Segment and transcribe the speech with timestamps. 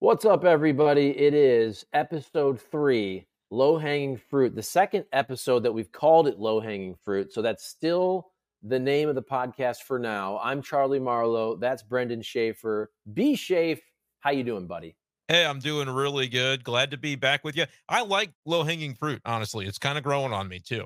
[0.00, 1.16] What's up, everybody?
[1.16, 6.60] It is episode three, Low Hanging Fruit, the second episode that we've called it Low
[6.60, 7.32] Hanging Fruit.
[7.32, 8.26] So that's still
[8.62, 10.38] the name of the podcast for now.
[10.44, 11.56] I'm Charlie Marlow.
[11.56, 12.90] That's Brendan Schaeffer.
[13.14, 13.80] B Schaeffer,
[14.20, 14.96] how you doing, buddy?
[15.28, 16.62] Hey, I'm doing really good.
[16.62, 17.64] Glad to be back with you.
[17.88, 19.64] I like low hanging fruit, honestly.
[19.64, 20.84] It's kind of growing on me too.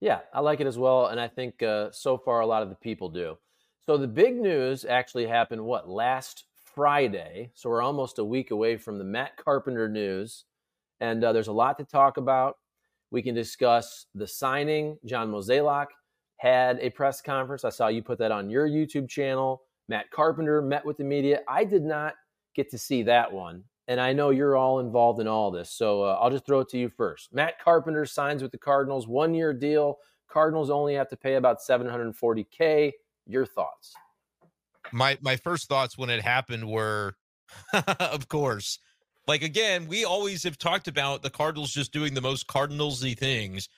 [0.00, 1.06] Yeah, I like it as well.
[1.06, 3.38] And I think uh, so far a lot of the people do.
[3.86, 6.44] So the big news actually happened, what, last
[6.74, 7.50] Friday?
[7.54, 10.44] So we're almost a week away from the Matt Carpenter news.
[11.00, 12.58] And uh, there's a lot to talk about.
[13.10, 14.98] We can discuss the signing.
[15.04, 15.88] John Mozeliak
[16.36, 17.64] had a press conference.
[17.64, 19.62] I saw you put that on your YouTube channel.
[19.88, 21.40] Matt Carpenter met with the media.
[21.48, 22.14] I did not
[22.54, 23.64] get to see that one.
[23.88, 25.70] And I know you're all involved in all this.
[25.70, 27.34] So uh, I'll just throw it to you first.
[27.34, 29.98] Matt Carpenter signs with the Cardinals, one year deal.
[30.28, 32.92] Cardinals only have to pay about 740K.
[33.26, 33.94] Your thoughts?
[34.92, 37.14] My my first thoughts when it happened were,
[38.00, 38.78] of course,
[39.26, 43.68] like again, we always have talked about the Cardinals just doing the most Cardinalsy things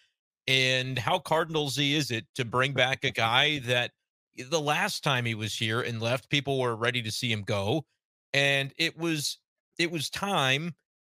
[0.46, 3.92] and how Cardinalsy is it to bring back a guy that
[4.38, 7.42] eh, the last time he was here and left, people were ready to see him
[7.42, 7.84] go.
[8.32, 9.38] And it was
[9.78, 10.74] it was time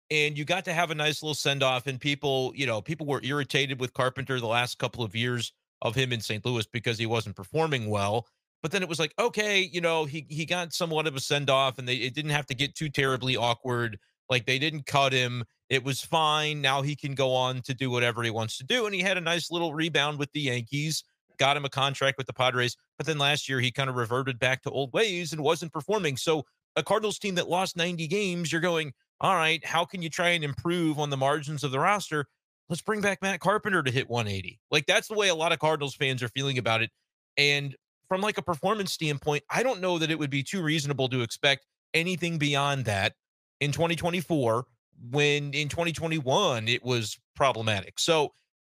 [0.09, 3.05] and you got to have a nice little send off and people, you know, people
[3.05, 6.45] were irritated with Carpenter the last couple of years of him in St.
[6.45, 8.25] Louis because he wasn't performing well.
[8.67, 11.49] But then it was like, okay, you know, he he got somewhat of a send
[11.49, 13.97] off and they it didn't have to get too terribly awkward.
[14.29, 15.45] Like they didn't cut him.
[15.69, 16.59] It was fine.
[16.59, 18.85] Now he can go on to do whatever he wants to do.
[18.85, 21.05] And he had a nice little rebound with the Yankees,
[21.37, 22.75] got him a contract with the Padres.
[22.97, 26.17] But then last year, he kind of reverted back to old ways and wasn't performing.
[26.17, 26.43] So,
[26.75, 28.91] a Cardinals team that lost 90 games, you're going,
[29.21, 32.25] all right, how can you try and improve on the margins of the roster?
[32.67, 34.59] Let's bring back Matt Carpenter to hit 180.
[34.71, 36.91] Like, that's the way a lot of Cardinals fans are feeling about it.
[37.37, 37.73] And
[38.07, 41.21] from like a performance standpoint, I don't know that it would be too reasonable to
[41.21, 43.13] expect anything beyond that
[43.59, 44.65] in 2024
[45.11, 47.99] when in 2021 it was problematic.
[47.99, 48.33] So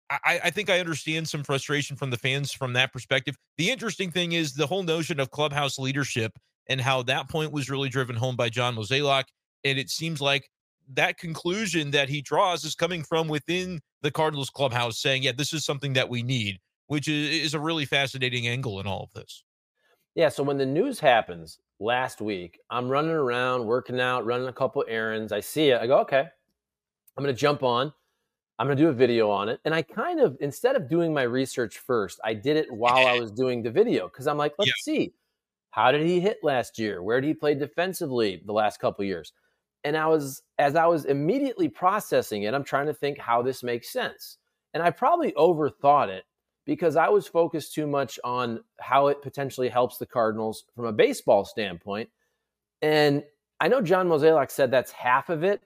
[0.09, 3.36] I, I, think I understand some frustration from the fans from that perspective.
[3.58, 6.34] The interesting thing is the whole notion of clubhouse leadership
[6.68, 9.25] and how that point was really driven home by John Mozeliak.
[9.63, 10.50] And it seems like
[10.94, 15.53] that conclusion that he draws is coming from within the Cardinals clubhouse saying, yeah, this
[15.53, 16.59] is something that we need,
[16.91, 19.44] which is, is a really fascinating angle in all of this.
[20.16, 20.29] Yeah.
[20.29, 22.59] So when the news happens, last week.
[22.69, 25.31] I'm running around, working out, running a couple errands.
[25.31, 25.81] I see it.
[25.81, 26.28] I go, okay,
[27.18, 27.91] I'm going to jump on.
[28.59, 29.59] I'm going to do a video on it.
[29.66, 33.19] And I kind of, instead of doing my research first, I did it while I
[33.19, 34.94] was doing the video because I'm like, let's yeah.
[34.94, 35.13] see.
[35.72, 37.01] How did he hit last year?
[37.01, 39.34] Where did he play defensively the last couple years?
[39.84, 43.63] And I was, as I was immediately processing it, I'm trying to think how this
[43.63, 44.38] makes sense.
[44.74, 46.25] And I probably overthought it
[46.66, 50.94] because I was focused too much on how it potentially helps the Cardinals from a
[50.94, 52.10] baseball standpoint.
[52.82, 53.24] And
[53.60, 55.62] I know John Mozeliak said that's half of it,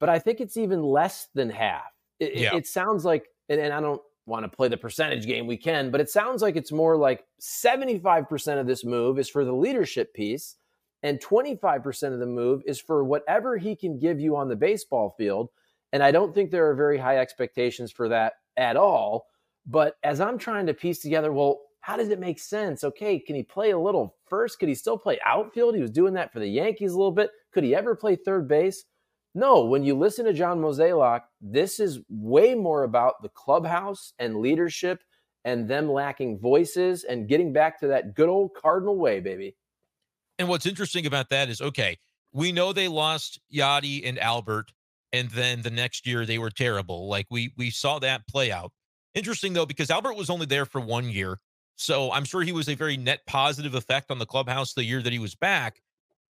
[0.00, 1.92] but I think it's even less than half.
[2.18, 2.54] It, yeah.
[2.54, 5.90] it sounds like, and, and I don't want to play the percentage game we can,
[5.90, 10.14] but it sounds like it's more like 75% of this move is for the leadership
[10.14, 10.56] piece,
[11.02, 15.14] and 25% of the move is for whatever he can give you on the baseball
[15.18, 15.50] field.
[15.92, 19.26] And I don't think there are very high expectations for that at all.
[19.66, 22.84] But as I'm trying to piece together, well, how does it make sense?
[22.84, 24.58] Okay, can he play a little first?
[24.58, 25.74] Could he still play outfield?
[25.74, 27.30] He was doing that for the Yankees a little bit.
[27.52, 28.84] Could he ever play third base?
[29.34, 34.36] No, when you listen to John Mozeliak, this is way more about the clubhouse and
[34.36, 35.00] leadership
[35.44, 39.56] and them lacking voices and getting back to that good old Cardinal way, baby.
[40.38, 41.98] And what's interesting about that is okay,
[42.32, 44.72] we know they lost Yadi and Albert,
[45.12, 47.08] and then the next year they were terrible.
[47.08, 48.72] Like we we saw that play out.
[49.14, 51.38] Interesting though, because Albert was only there for one year.
[51.76, 55.02] So I'm sure he was a very net positive effect on the clubhouse the year
[55.02, 55.82] that he was back.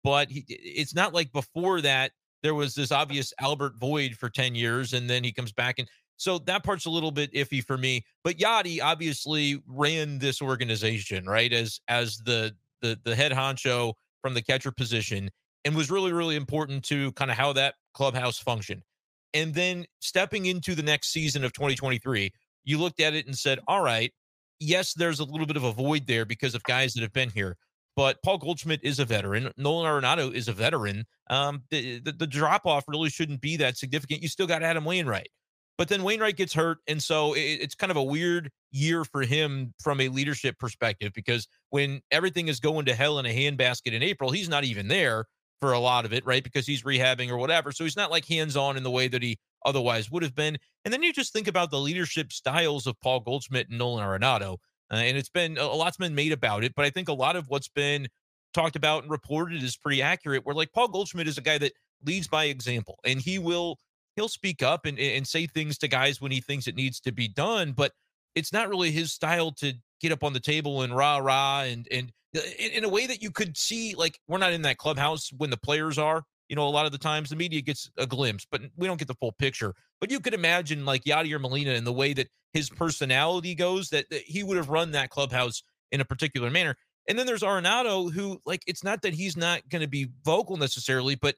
[0.03, 2.11] But he, it's not like before that
[2.41, 5.79] there was this obvious Albert void for 10 years and then he comes back.
[5.79, 5.87] And
[6.17, 8.05] so that part's a little bit iffy for me.
[8.23, 11.51] But Yadi obviously ran this organization, right?
[11.51, 15.29] As as the the the head honcho from the catcher position
[15.65, 18.83] and was really, really important to kind of how that clubhouse functioned.
[19.33, 22.31] And then stepping into the next season of 2023,
[22.63, 24.11] you looked at it and said, all right,
[24.59, 27.29] yes, there's a little bit of a void there because of guys that have been
[27.29, 27.57] here.
[27.95, 29.51] but Paul Goldschmidt is a veteran.
[29.57, 31.05] Nolan Arenado is a veteran.
[31.29, 34.21] Um, the, the, the drop off really shouldn't be that significant.
[34.21, 35.29] You still got Adam Wainwright,
[35.77, 39.21] but then Wainwright gets hurt, and so it, it's kind of a weird year for
[39.21, 43.93] him from a leadership perspective because when everything is going to hell in a handbasket
[43.93, 45.25] in April, he's not even there
[45.61, 46.43] for a lot of it, right?
[46.43, 47.71] Because he's rehabbing or whatever.
[47.71, 50.57] So he's not like hands on in the way that he otherwise would have been.
[50.85, 54.57] And then you just think about the leadership styles of Paul Goldschmidt and Nolan Arenado.
[54.91, 57.35] Uh, and it's been a lot's been made about it, but I think a lot
[57.35, 58.07] of what's been
[58.53, 60.45] talked about and reported is pretty accurate.
[60.45, 61.73] Where like Paul Goldschmidt is a guy that
[62.05, 63.79] leads by example, and he will
[64.15, 67.11] he'll speak up and and say things to guys when he thinks it needs to
[67.11, 67.91] be done, but
[68.35, 71.87] it's not really his style to get up on the table and rah rah and
[71.89, 74.77] and uh, in, in a way that you could see like we're not in that
[74.77, 77.89] clubhouse when the players are you know, a lot of the times the media gets
[77.97, 79.73] a glimpse, but we don't get the full picture.
[79.99, 84.09] But you could imagine like Yadier Molina and the way that his personality goes, that,
[84.09, 86.75] that he would have run that clubhouse in a particular manner.
[87.07, 90.57] And then there's Arenado, who like it's not that he's not going to be vocal
[90.57, 91.35] necessarily, but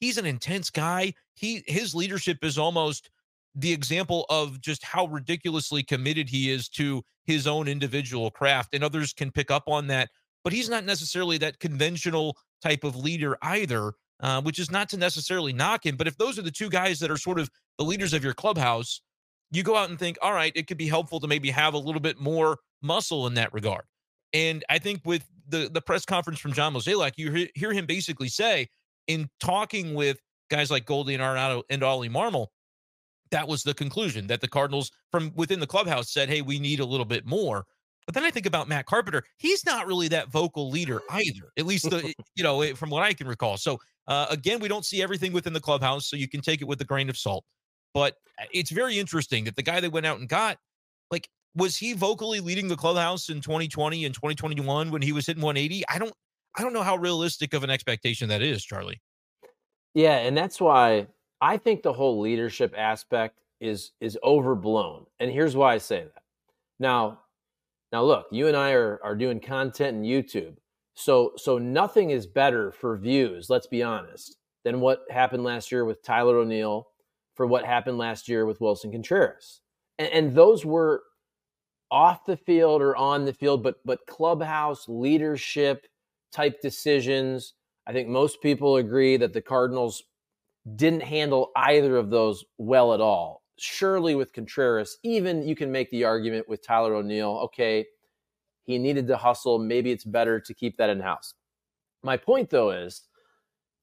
[0.00, 1.14] he's an intense guy.
[1.34, 3.10] He his leadership is almost
[3.54, 8.82] the example of just how ridiculously committed he is to his own individual craft, and
[8.82, 10.08] others can pick up on that.
[10.44, 14.96] But he's not necessarily that conventional type of leader either uh, which is not to
[14.96, 15.96] necessarily knock him.
[15.96, 18.34] But if those are the two guys that are sort of the leaders of your
[18.34, 19.02] clubhouse,
[19.50, 21.78] you go out and think, all right, it could be helpful to maybe have a
[21.78, 23.82] little bit more muscle in that regard.
[24.32, 28.28] And I think with the the press conference from John Mozeliak, you hear him basically
[28.28, 28.68] say,
[29.08, 30.18] in talking with
[30.50, 32.46] guys like Goldie and Arenado and Ollie Marmol,
[33.30, 36.80] that was the conclusion that the Cardinals from within the clubhouse said, hey, we need
[36.80, 37.64] a little bit more.
[38.06, 39.22] But then I think about Matt Carpenter.
[39.36, 43.12] He's not really that vocal leader either, at least the, you know from what I
[43.12, 43.56] can recall.
[43.56, 43.78] So
[44.08, 46.80] uh, again, we don't see everything within the clubhouse, so you can take it with
[46.80, 47.44] a grain of salt.
[47.94, 50.58] But uh, it's very interesting that the guy they went out and got,
[51.10, 55.42] like, was he vocally leading the clubhouse in 2020 and 2021 when he was hitting
[55.42, 55.84] 180?
[55.88, 56.12] I don't,
[56.56, 59.00] I don't know how realistic of an expectation that is, Charlie.
[59.94, 61.06] Yeah, and that's why
[61.40, 65.06] I think the whole leadership aspect is is overblown.
[65.20, 66.22] And here's why I say that.
[66.80, 67.20] Now,
[67.92, 70.56] now look, you and I are are doing content in YouTube.
[70.94, 75.84] So so nothing is better for views, let's be honest, than what happened last year
[75.84, 76.88] with Tyler O'Neill,
[77.34, 79.60] for what happened last year with Willson Contreras.
[79.98, 81.02] And, and those were
[81.90, 85.86] off the field or on the field, but but clubhouse leadership
[86.32, 87.54] type decisions.
[87.86, 90.04] I think most people agree that the Cardinals
[90.76, 93.41] didn't handle either of those well at all.
[93.62, 97.86] Surely with Contreras, even you can make the argument with Tyler O'Neill, okay,
[98.64, 99.60] he needed to hustle.
[99.60, 101.34] Maybe it's better to keep that in house.
[102.02, 103.02] My point, though, is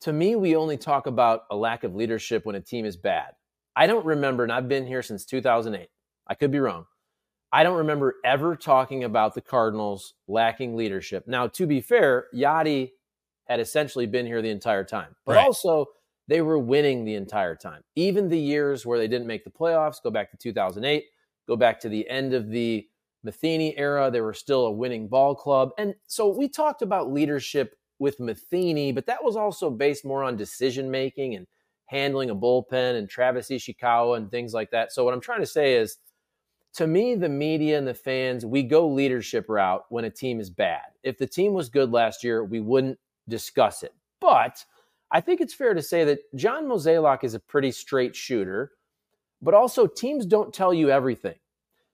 [0.02, 3.36] to me, we only talk about a lack of leadership when a team is bad.
[3.74, 5.88] I don't remember, and I've been here since 2008.
[6.28, 6.86] I could be wrong.
[7.54, 11.26] I don't remember ever talking about the Cardinals lacking leadership.
[11.26, 12.92] Now, to be fair, Yadi
[13.46, 15.46] had essentially been here the entire time, but right.
[15.46, 15.86] also
[16.30, 17.82] they were winning the entire time.
[17.96, 21.06] Even the years where they didn't make the playoffs, go back to 2008,
[21.48, 22.88] go back to the end of the
[23.24, 25.72] Matheny era, they were still a winning ball club.
[25.80, 30.38] And so we talked about leadership with Matheny, but that was also based more on
[30.38, 31.48] decision making and
[31.88, 34.92] handling a bullpen and Travis Ishikawa and things like that.
[34.92, 35.98] So what I'm trying to say is
[36.76, 40.52] to me, the media and the fans, we go leadership route when a team is
[40.52, 40.84] bad.
[41.02, 43.96] If the team was good last year, we wouldn't discuss it.
[44.22, 44.64] But
[45.12, 48.72] I think it's fair to say that John Mozeliak is a pretty straight shooter,
[49.42, 51.36] but also teams don't tell you everything.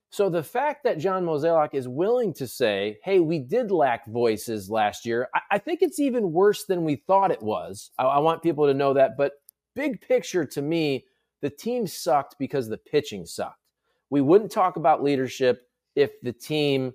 [0.09, 4.69] So the fact that John Mozeliak is willing to say, hey, we did lack voices
[4.69, 7.91] last year, I, I think it's even worse than we thought it was.
[7.97, 9.17] I, I want people to know that.
[9.17, 9.33] But
[9.75, 11.05] big picture to me,
[11.41, 13.59] the team sucked because the pitching sucked.
[14.09, 16.93] We wouldn't talk about leadership if the team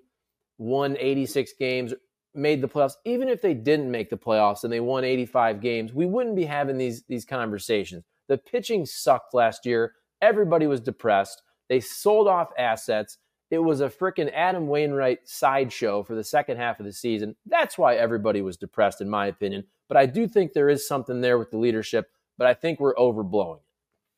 [0.58, 1.94] won 86 games,
[2.34, 2.94] made the playoffs.
[3.04, 6.44] Even if they didn't make the playoffs and they won 85 games, we wouldn't be
[6.44, 8.04] having these, these conversations.
[8.28, 9.94] The pitching sucked last year.
[10.22, 11.42] Everybody was depressed.
[11.68, 13.18] They sold off assets.
[13.50, 17.34] It was a freaking Adam Wainwright sideshow for the second half of the season.
[17.46, 19.64] That's why everybody was depressed, in my opinion.
[19.88, 22.94] But I do think there is something there with the leadership, but I think we're
[22.94, 23.58] overblowing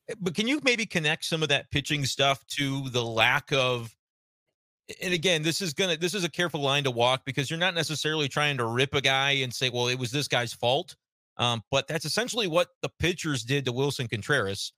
[0.08, 0.18] it.
[0.20, 3.94] But can you maybe connect some of that pitching stuff to the lack of
[5.00, 7.74] and again, this is gonna this is a careful line to walk because you're not
[7.74, 10.96] necessarily trying to rip a guy and say, well, it was this guy's fault.
[11.38, 14.72] Um, but that's essentially what the pitchers did to Willson Contreras.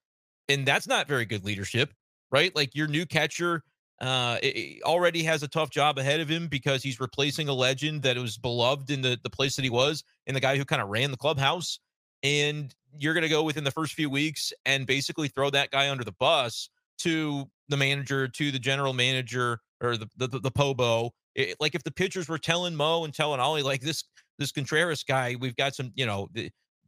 [0.49, 1.93] And that's not very good leadership
[2.35, 2.55] right?
[2.57, 3.63] Like your new catcher
[4.01, 4.39] uh,
[4.83, 8.37] already has a tough job ahead of him because he's replacing a legend that was
[8.37, 11.13] beloved in the, the place that he was and the guy who kind of ran
[11.13, 11.79] the clubhouse.
[12.25, 16.03] And you're to go within the first few weeks and basically throw that guy under
[16.03, 21.11] the bus to the manager, to the general manager or the, the, the, the Pobo.
[21.35, 24.05] It, like if the pitchers were telling Mo and telling Ollie, like this,
[24.39, 26.29] this Contreras guy, we've got some, you know,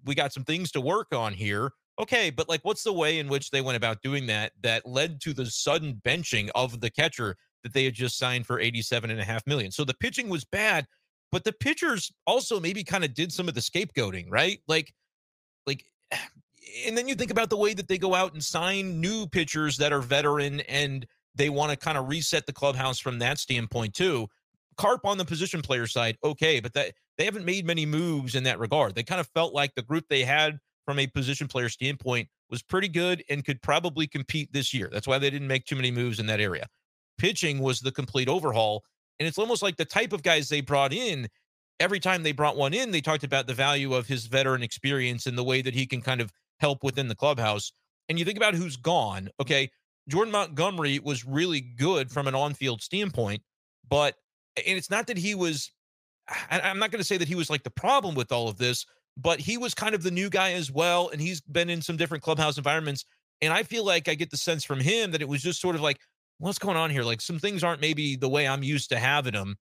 [0.05, 1.73] we got some things to work on here.
[1.99, 5.21] Okay, but like, what's the way in which they went about doing that that led
[5.23, 9.19] to the sudden benching of the catcher that they had just signed for eighty-seven and
[9.19, 9.71] a half million?
[9.71, 10.87] So the pitching was bad,
[11.33, 14.61] but the pitchers also maybe kind of did some of the scapegoating, right?
[14.69, 14.93] Like,
[15.67, 16.19] like, eh,
[16.87, 19.77] and then you think about the way that they go out and sign new pitchers
[19.79, 23.95] that are veteran and they want to kind of reset the clubhouse from that standpoint
[23.95, 24.27] too.
[24.77, 28.45] Carp on the position player side, okay, but that they haven't made many moves in
[28.45, 28.95] that regard.
[28.95, 32.63] They kind of felt like the group they had from a position player standpoint was
[32.63, 34.89] pretty good and could probably compete this year.
[34.93, 36.67] That's why they didn't make too many moves in that area.
[37.19, 38.85] Pitching was the complete overhaul.
[39.19, 41.29] And it's almost like the type of guys they brought in,
[41.81, 45.27] every time they brought one in, they talked about the value of his veteran experience
[45.27, 47.73] and the way that he can kind of help within the clubhouse.
[48.09, 49.71] And you think about who's gone, okay?
[50.09, 53.43] Jordan Montgomery was really good from an on field standpoint,
[53.89, 54.15] but,
[54.57, 55.71] and it's not that he was,
[56.51, 58.87] I'm not going to say that he was like the problem with all of this,
[59.17, 61.09] but he was kind of the new guy as well.
[61.09, 63.05] And he's been in some different clubhouse environments.
[63.41, 65.75] And I feel like I get the sense from him that it was just sort
[65.75, 65.99] of like,
[66.39, 67.03] what's going on here?
[67.03, 69.57] Like some things aren't maybe the way I'm used to having them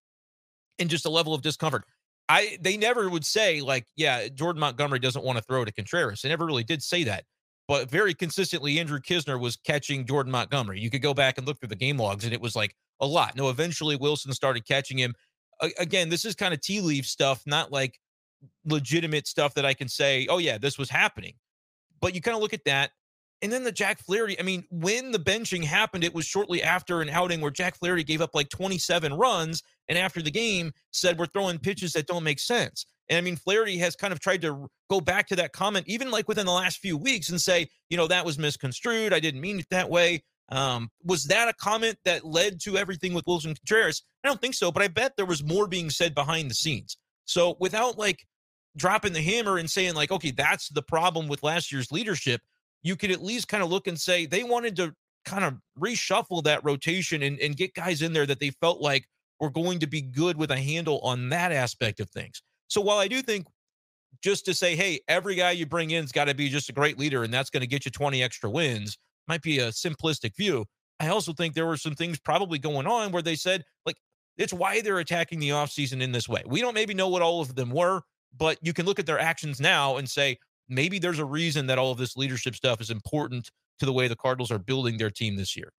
[0.80, 1.86] and just a level of discomfort.
[2.28, 6.22] I they never would say like, yeah, Jordan Montgomery doesn't want to throw to Contreras.
[6.22, 7.26] They never really did say that.
[7.68, 10.80] But very consistently, Andrew Knizner was catching Jordan Montgomery.
[10.80, 13.08] You could go back and look through the game logs, and it was like a
[13.08, 13.36] lot.
[13.36, 15.16] No, eventually Willson started catching him.
[15.80, 18.00] again, this is kind of tea leaf stuff, not like
[18.66, 21.34] legitimate stuff that I can say, oh, yeah, this was happening.
[22.02, 22.92] But you kind of look at that.
[23.42, 27.02] And then the Jack Flaherty, I mean, when the benching happened, it was shortly after
[27.02, 31.20] an outing where Jack Flaherty gave up like 27 runs and after the game said,
[31.20, 32.86] We're throwing pitches that don't make sense.
[33.10, 36.12] And I mean, Flaherty has kind of tried to go back to that comment, even
[36.12, 39.14] like within the last few weeks, and say, you know, that was misconstrued.
[39.14, 40.24] I didn't mean it that way.
[40.50, 44.04] Um, was that a comment that led to everything with Willson Contreras?
[44.24, 46.98] I don't think so, but I bet there was more being said behind the scenes.
[47.26, 48.26] So without like
[48.78, 52.42] dropping the hammer and saying, like, okay, that's the problem with last year's leadership,
[52.86, 54.94] you could at least kind of look and say they wanted to
[55.26, 59.08] kind of reshuffle that rotation and, and get guys in there that they felt like
[59.40, 62.44] were going to be good with a handle on that aspect of things.
[62.68, 63.48] So while I do think
[64.22, 67.00] just to say, hey, every guy you bring in's got to be just a great
[67.00, 70.64] leader and that's going to get you 20 extra wins might be a simplistic view.
[71.00, 73.98] I also think there were some things probably going on where they said, like,
[74.38, 76.44] it's why they're attacking the offseason in this way.
[76.46, 78.04] We don't maybe know what all of them were,
[78.38, 80.38] but you can look at their actions now and say,
[80.70, 84.08] maybe there's a reason that all of this leadership stuff is important to the way
[84.08, 85.72] the Cardinals are building their team this year.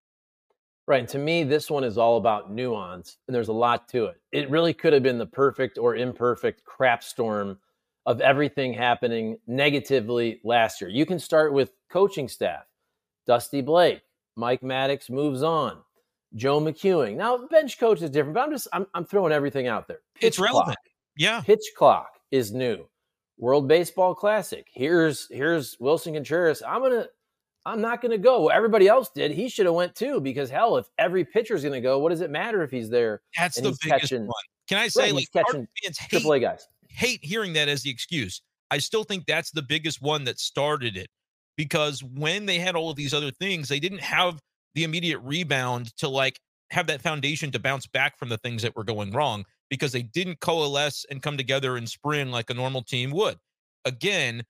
[0.86, 1.00] Right.
[1.00, 4.20] And to me, this one is all about nuance, and there's a lot to it.
[4.30, 7.58] It really could have been the perfect or imperfect crap storm
[8.06, 10.88] of everything happening negatively last year.
[10.88, 12.64] You can start with coaching staff
[13.26, 14.02] Dusty Blake,
[14.36, 15.78] Mike Maddux moves on,
[16.36, 17.16] Joe McEwing.
[17.16, 20.00] Now, bench coach is different, but I'm just I'm, I'm throwing everything out there.
[20.14, 20.66] Pitch it's relevant.
[20.66, 20.78] Clock.
[21.16, 21.40] Yeah.
[21.40, 22.86] Pitch clock is new.
[23.38, 24.66] World Baseball Classic.
[24.72, 26.62] Here's here's Willson Contreras.
[26.66, 27.06] I'm gonna
[27.64, 28.44] I'm not gonna go.
[28.44, 29.30] Well, everybody else did.
[29.30, 32.30] He should have went too because hell, if every pitcher's gonna go, what does it
[32.30, 33.20] matter if he's there?
[33.36, 34.34] That's the biggest catching, one.
[34.68, 35.68] Can I say right, like catching
[36.10, 36.66] triple A guys
[36.96, 38.40] hate hearing that as the excuse.
[38.70, 41.08] I still think that's the biggest one that started it
[41.56, 44.40] because when they had all of these other things, they didn't have
[44.74, 46.40] the immediate rebound to like
[46.70, 50.02] have that foundation to bounce back from the things that were going wrong because they
[50.02, 53.36] didn't coalesce and come together in spring like a normal team would.
[53.84, 54.44] Again,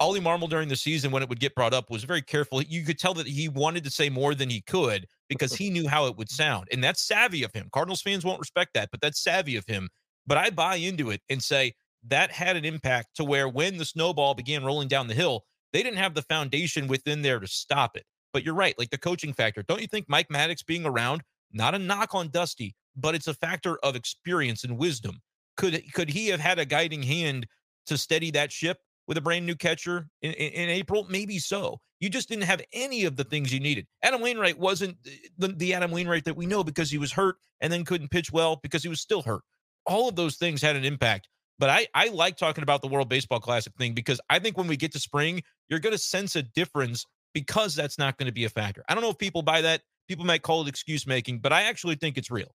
[0.00, 2.60] Ollie Marmol during the season, when it would get brought up, was very careful.
[2.60, 5.86] You could tell that he wanted to say more than he could because he knew
[5.86, 6.66] how it would sound.
[6.72, 7.68] And that's savvy of him.
[7.72, 9.88] Cardinals fans won't respect that, but that's savvy of him.
[10.26, 11.74] But I buy into it and say
[12.08, 15.82] that had an impact to where when the snowball began rolling down the hill, they
[15.82, 18.04] didn't have the foundation within there to stop it.
[18.32, 19.62] But you're right, like the coaching factor.
[19.62, 23.34] Don't you think Mike Maddux being around, not a knock on Dusty, but it's a
[23.34, 25.20] factor of experience and wisdom.
[25.56, 27.46] Could could he have had a guiding hand
[27.86, 31.06] to steady that ship with a brand new catcher in, in, in, April?
[31.08, 31.80] Maybe so.
[32.00, 33.86] You just didn't have any of the things you needed.
[34.02, 37.36] Adam Wainwright wasn't eh, the, the Adam Wainwright that we know because he was hurt
[37.60, 39.42] and then couldn't pitch well because he was still hurt.
[39.86, 41.28] All of those things had an impact.
[41.58, 44.66] But I, I like talking about the World Baseball Classic thing because I think when
[44.66, 48.32] we get to spring, you're going to sense a difference because that's not going to
[48.32, 48.82] be a factor.
[48.88, 49.82] I don't know if people buy that.
[50.08, 52.52] People might call it excuse making, but I actually think it's real.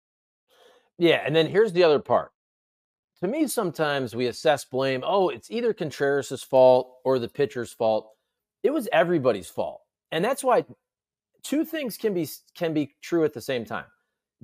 [0.99, 2.33] Yeah, and then here's the other part.
[3.21, 5.03] To me, sometimes we assess blame.
[5.05, 8.11] Oh, it's either Contreras' fault or the pitcher's fault.
[8.63, 9.81] It was everybody's fault,
[10.13, 10.65] and that's why
[11.43, 13.87] two things can be can be true at the same time.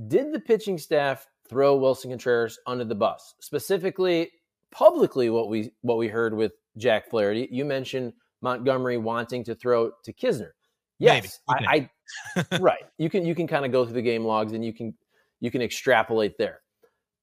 [0.08, 3.34] Did the pitching staff throw Willson Contreras under the bus?
[3.40, 4.30] Specifically,
[4.70, 7.48] publicly, what we what we heard with Jack Flaherty.
[7.50, 10.50] You mentioned Montgomery wanting to throw to Knizner.
[10.98, 11.88] Yes, I,
[12.36, 12.84] I right.
[12.98, 14.94] You can you can kind of go through the game logs and you can
[15.42, 16.60] you can extrapolate there.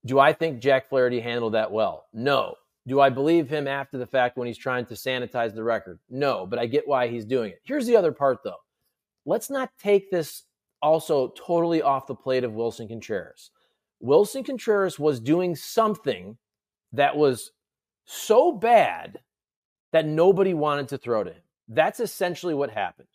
[0.05, 2.05] Do I think Jack Flaherty handled that well?
[2.13, 2.53] No.
[2.85, 5.99] Do I believe him after the fact when he's trying to sanitize the record?
[6.09, 7.61] No, but I get why he's doing it.
[7.63, 8.57] Here's the other part, though.
[9.25, 10.43] Let's not take this
[10.81, 13.51] also totally off the plate of Willson Contreras.
[14.03, 16.37] Willson Contreras was doing something
[16.91, 17.51] that was
[18.05, 19.19] so bad
[19.93, 21.41] that nobody wanted to throw to him.
[21.69, 23.07] That's essentially what happened.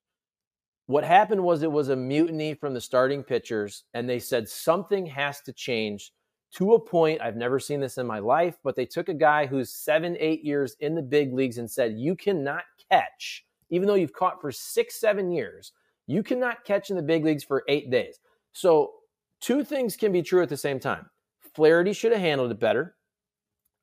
[0.87, 5.07] What happened was it was a mutiny from the starting pitchers, and they said something
[5.07, 6.13] has to change
[6.57, 7.23] to a point.
[7.23, 10.45] I've never seen this in my life, but they took a guy who's seven, eight
[10.45, 14.53] years in the big leagues and said, You cannot catch, even though you've caught for
[14.53, 15.73] six, seven years,
[16.07, 18.21] you cannot catch in the big leagues for eight days.
[18.53, 18.93] So,
[19.41, 21.07] two things can be true at the same time.
[21.55, 22.95] Flaherty should have handled it better.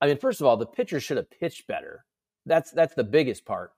[0.02, 2.06] I mean, first of all, the pitcher should have pitched better.
[2.46, 3.72] That's that's the biggest part.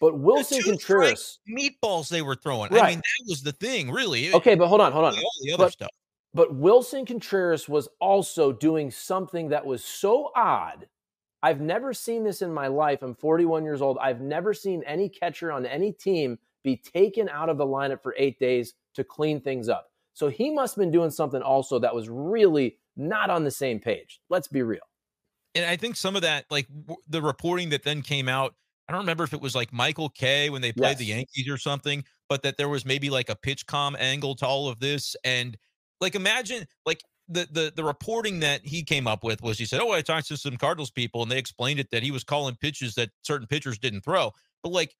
[0.00, 2.72] But Willson Contreras meatballs they were throwing.
[2.72, 2.82] Right.
[2.82, 4.32] I mean, that was the thing, really.
[4.34, 5.14] Okay, but hold on, hold on.
[5.14, 5.90] All the other but, stuff.
[6.34, 10.88] But Willson Contreras was also doing something that was so odd.
[11.42, 13.02] I've never seen this in my life.
[13.02, 13.98] I'm 41 years old.
[13.98, 18.14] I've never seen any catcher on any team be taken out of the lineup for
[18.18, 19.90] eight days to clean things up.
[20.14, 23.78] So he must have been doing something also that was really not on the same
[23.78, 24.20] page.
[24.30, 24.80] Let's be real.
[25.54, 28.54] And I think some of that, like w- the reporting that then came out
[28.88, 30.98] I don't remember if it was like Michael Kay when they played yes.
[30.98, 34.68] the Yankees or something, but that there was maybe like a PitchCom angle to all
[34.68, 35.16] of this.
[35.24, 35.56] And
[36.00, 39.80] like imagine like the the the reporting that he came up with was he said,
[39.80, 42.56] Oh, I talked to some Cardinals people and they explained it that he was calling
[42.56, 44.32] pitches that certain pitchers didn't throw.
[44.62, 44.94] But like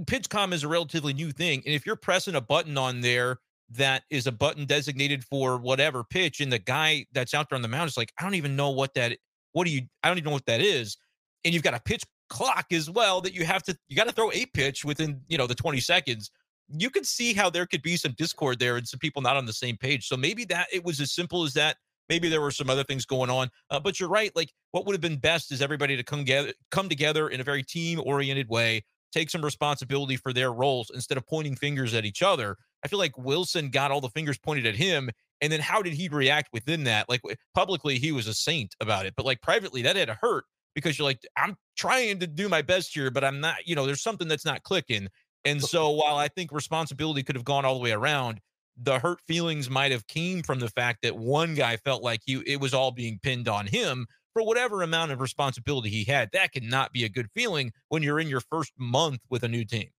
[0.00, 1.62] PitchCom is a relatively new thing.
[1.64, 3.38] And if you're pressing a button on there
[3.70, 7.62] that is a button designated for whatever pitch, and the guy that's out there on
[7.62, 9.16] the mound is like, I don't even know what that
[9.52, 10.96] what do you I don't even know what that is.
[11.44, 14.12] And you've got a pitch clock as well that you have to you got to
[14.12, 16.30] throw a pitch within you know the 20 seconds.
[16.74, 19.44] You could see how there could be some discord there and some people not on
[19.44, 20.08] the same page.
[20.08, 21.76] So maybe that it was as simple as that.
[22.08, 24.92] Maybe there were some other things going on uh, but you're right like what would
[24.92, 28.48] have been best is everybody to come together come together in a very team oriented
[28.48, 32.56] way take some responsibility for their roles instead of pointing fingers at each other.
[32.84, 35.94] I feel like wilson got all the fingers pointed at him and then how did
[35.94, 37.08] he react within that?
[37.08, 37.22] Like
[37.54, 40.98] publicly he was a saint about it but like privately that had to hurt because
[40.98, 44.02] you're like, I'm trying to do my best here, but I'm not, you know, there's
[44.02, 45.08] something that's not clicking.
[45.44, 48.40] And so while I think responsibility could have gone all the way around,
[48.76, 52.42] the hurt feelings might have came from the fact that one guy felt like you
[52.46, 56.30] it was all being pinned on him for whatever amount of responsibility he had.
[56.32, 59.64] That cannot be a good feeling when you're in your first month with a new
[59.64, 59.90] team.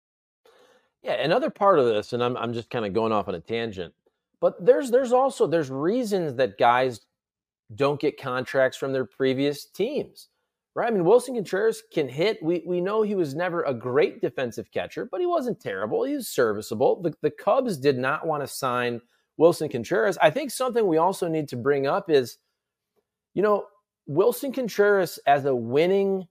[1.03, 3.39] Yeah, another part of this, and I'm I'm just kind of going off on a
[3.39, 3.93] tangent,
[4.39, 7.01] but there's there's also there's reasons that guys
[7.75, 10.29] don't get contracts from their previous teams
[10.75, 10.87] right?
[10.87, 12.41] I mean, Willson Contreras can hit.
[12.41, 16.03] We we know he was never a great defensive catcher, but he wasn't terrible.
[16.03, 17.01] He was serviceable.
[17.01, 19.01] The, the Cubs did not want to sign
[19.39, 20.17] Willson Contreras.
[20.21, 22.37] I think something we also need to bring up is,
[23.33, 23.65] you know,
[24.09, 26.27] Willson Contreras as a winning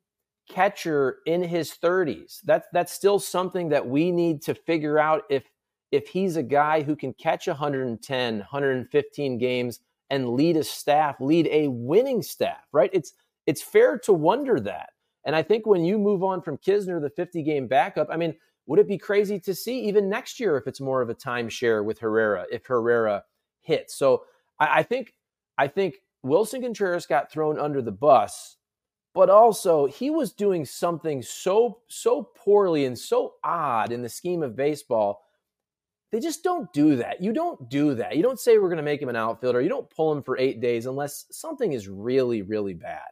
[0.48, 2.40] catcher in his 30s.
[2.44, 5.44] That's that's still something that we need to figure out if
[5.90, 11.48] if he's a guy who can catch 110, 115 games and lead a staff, lead
[11.50, 12.90] a winning staff, right?
[12.92, 13.12] It's
[13.46, 14.90] it's fair to wonder that.
[15.24, 18.34] And I think when you move on from Knizner, the 50 game backup, I mean,
[18.66, 21.84] would it be crazy to see even next year if it's more of a timeshare
[21.84, 23.24] with Herrera, if Herrera
[23.60, 23.94] hits?
[23.94, 24.24] So
[24.58, 25.14] I, I think
[25.58, 28.56] I think Willson Contreras got thrown under the bus,
[29.14, 34.42] but also he was doing something so so poorly and so odd in the scheme
[34.42, 35.22] of baseball.
[36.12, 37.22] They just don't do that.
[37.22, 38.16] You don't do that.
[38.16, 39.62] You don't say we're going to make him an outfielder.
[39.62, 43.08] You don't pull him for eight days unless something is really, really bad.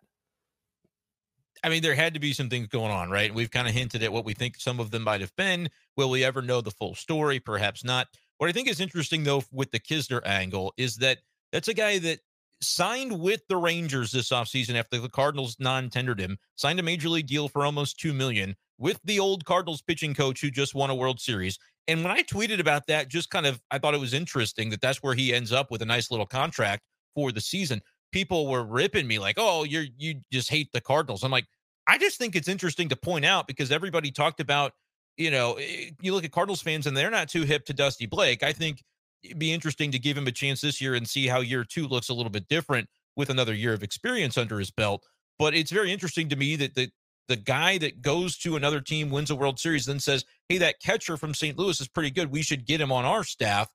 [1.62, 3.34] I mean, there had to be some things going on, right?
[3.34, 5.68] We've kind of hinted at what we think some of them might have been.
[5.96, 7.38] Will we ever know the full story?
[7.38, 8.08] Perhaps not.
[8.38, 11.18] What I think is interesting, though, with the Knizner angle is that
[11.52, 12.20] that's a guy that
[12.62, 17.26] signed with the Rangers this offseason after the Cardinals non-tendered him, signed a major league
[17.26, 20.94] deal for almost two million with the old Cardinals pitching coach who just won a
[20.94, 21.58] World Series.
[21.88, 24.80] And when I tweeted about that, just kind of I thought it was interesting that
[24.80, 26.82] that's where he ends up with a nice little contract
[27.14, 31.22] for the season people were ripping me like, "Oh, you're you just hate the Cardinals."
[31.22, 31.46] I'm like,
[31.86, 34.72] I just think it's interesting to point out because everybody talked about,
[35.16, 38.06] you know, eh, you look at Cardinals fans and they're not too hip to Dusty
[38.06, 38.42] Blake.
[38.42, 38.82] I think
[39.22, 41.86] it'd be interesting to give him a chance this year and see how year 2
[41.86, 45.04] looks a little bit different with another year of experience under his belt.
[45.38, 46.90] But it's very interesting to me that the
[47.28, 50.80] the guy that goes to another team wins a World Series then says, "Hey, that
[50.80, 51.56] catcher from St.
[51.56, 52.30] Louis is pretty good.
[52.30, 53.68] We should get him on our staff."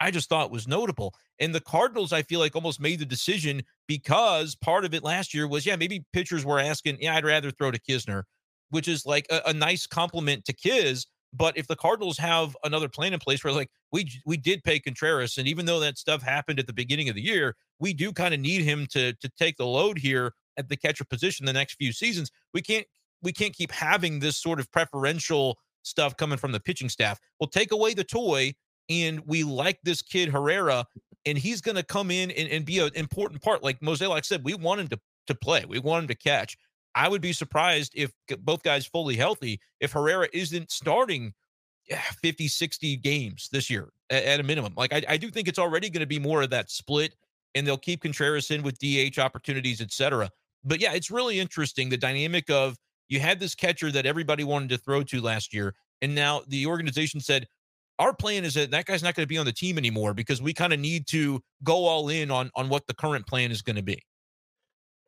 [0.00, 1.14] I just thought was notable.
[1.40, 5.34] And the Cardinals, I feel like almost made the decision because part of it last
[5.34, 8.24] year was, yeah, maybe pitchers were asking, yeah, I'd rather throw to Knizner,
[8.70, 11.06] which is like a, a nice compliment to Kiz.
[11.32, 14.80] But if the Cardinals have another plan in place where like we we did pay
[14.80, 18.12] Contreras, and even though that stuff happened at the beginning of the year, we do
[18.12, 21.52] kind of need him to to take the load here at the catcher position the
[21.52, 22.30] next few seasons.
[22.54, 22.86] We can't
[23.22, 27.18] we can't keep having this sort of preferential stuff coming from the pitching staff.
[27.38, 28.54] We'll take away the toy,
[28.88, 30.86] and we like this kid Herrera,
[31.26, 33.62] and he's going to come in and, and be an important part.
[33.62, 35.64] Like Mozeliak said, we want him to to play.
[35.68, 36.56] We want him to catch.
[36.94, 41.34] I would be surprised if both guys fully healthy, if Herrera isn't starting
[42.22, 44.74] 50, 60 games this year at, at a minimum.
[44.76, 47.14] Like I, I do think it's already going to be more of that split,
[47.54, 50.30] and they'll keep Contreras in with DH opportunities, etc.
[50.64, 52.76] But yeah, it's really interesting the dynamic of
[53.08, 56.66] you had this catcher that everybody wanted to throw to last year, and now the
[56.66, 57.46] organization said,
[57.98, 60.40] our plan is that that guy's not going to be on the team anymore because
[60.40, 63.62] we kind of need to go all in on on what the current plan is
[63.62, 64.02] going to be.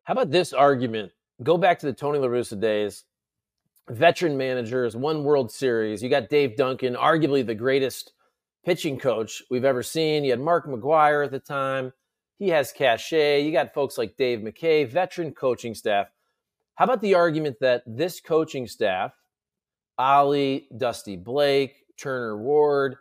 [0.03, 1.11] How about this argument?
[1.43, 3.03] Go back to the Tony La Russa days.
[3.89, 6.01] Veteran managers, one World Series.
[6.03, 8.13] You got Dave Duncan, arguably the greatest
[8.63, 10.23] pitching coach we've ever seen.
[10.23, 11.91] You had Mark McGwire at the time.
[12.37, 13.41] He has cachet.
[13.41, 16.07] You got folks like Dave McKay, veteran coaching staff.
[16.75, 19.13] How about the argument that this coaching staff,
[19.99, 22.97] Oli, Dusty Blake, Turner Ward,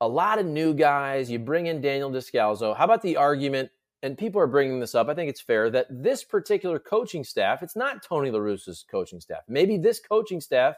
[0.00, 2.76] a lot of new guys, you bring in Daniel Descalso.
[2.76, 3.70] How about the argument
[4.02, 5.08] and people are bringing this up.
[5.08, 9.20] I think it's fair that this particular coaching staff, it's not Tony La Russa's coaching
[9.20, 9.42] staff.
[9.48, 10.76] Maybe this coaching staff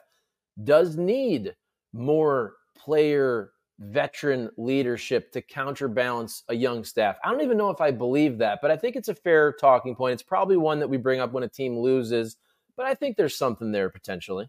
[0.64, 1.54] does need
[1.92, 7.16] more player veteran leadership to counterbalance a young staff.
[7.24, 9.94] I don't even know if I believe that, but I think it's a fair talking
[9.94, 10.14] point.
[10.14, 12.36] It's probably one that we bring up when a team loses,
[12.76, 14.48] but I think there's something there potentially.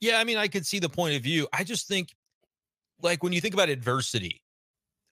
[0.00, 1.48] Yeah, I mean, I could see the point of view.
[1.52, 2.14] I just think,
[3.02, 4.42] like, when you think about adversity,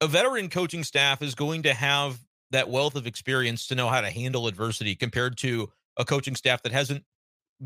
[0.00, 2.18] a veteran coaching staff is going to have
[2.50, 6.62] that wealth of experience to know how to handle adversity compared to a coaching staff
[6.62, 7.04] that hasn't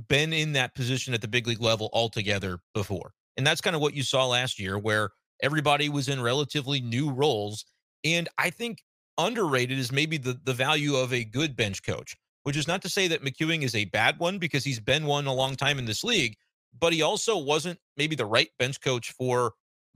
[0.09, 3.13] been in that position at the big league level altogether before.
[3.37, 5.11] And that's kind of what you saw last year, where
[5.43, 7.65] everybody was in relatively new roles.
[8.05, 8.83] And I think
[9.17, 12.89] underrated is maybe the, the value of a good bench coach, which is not to
[12.89, 15.85] say that McEwing is a bad one because he's been one a long time in
[15.85, 16.37] this league,
[16.79, 19.53] but he also wasn't maybe the right bench coach for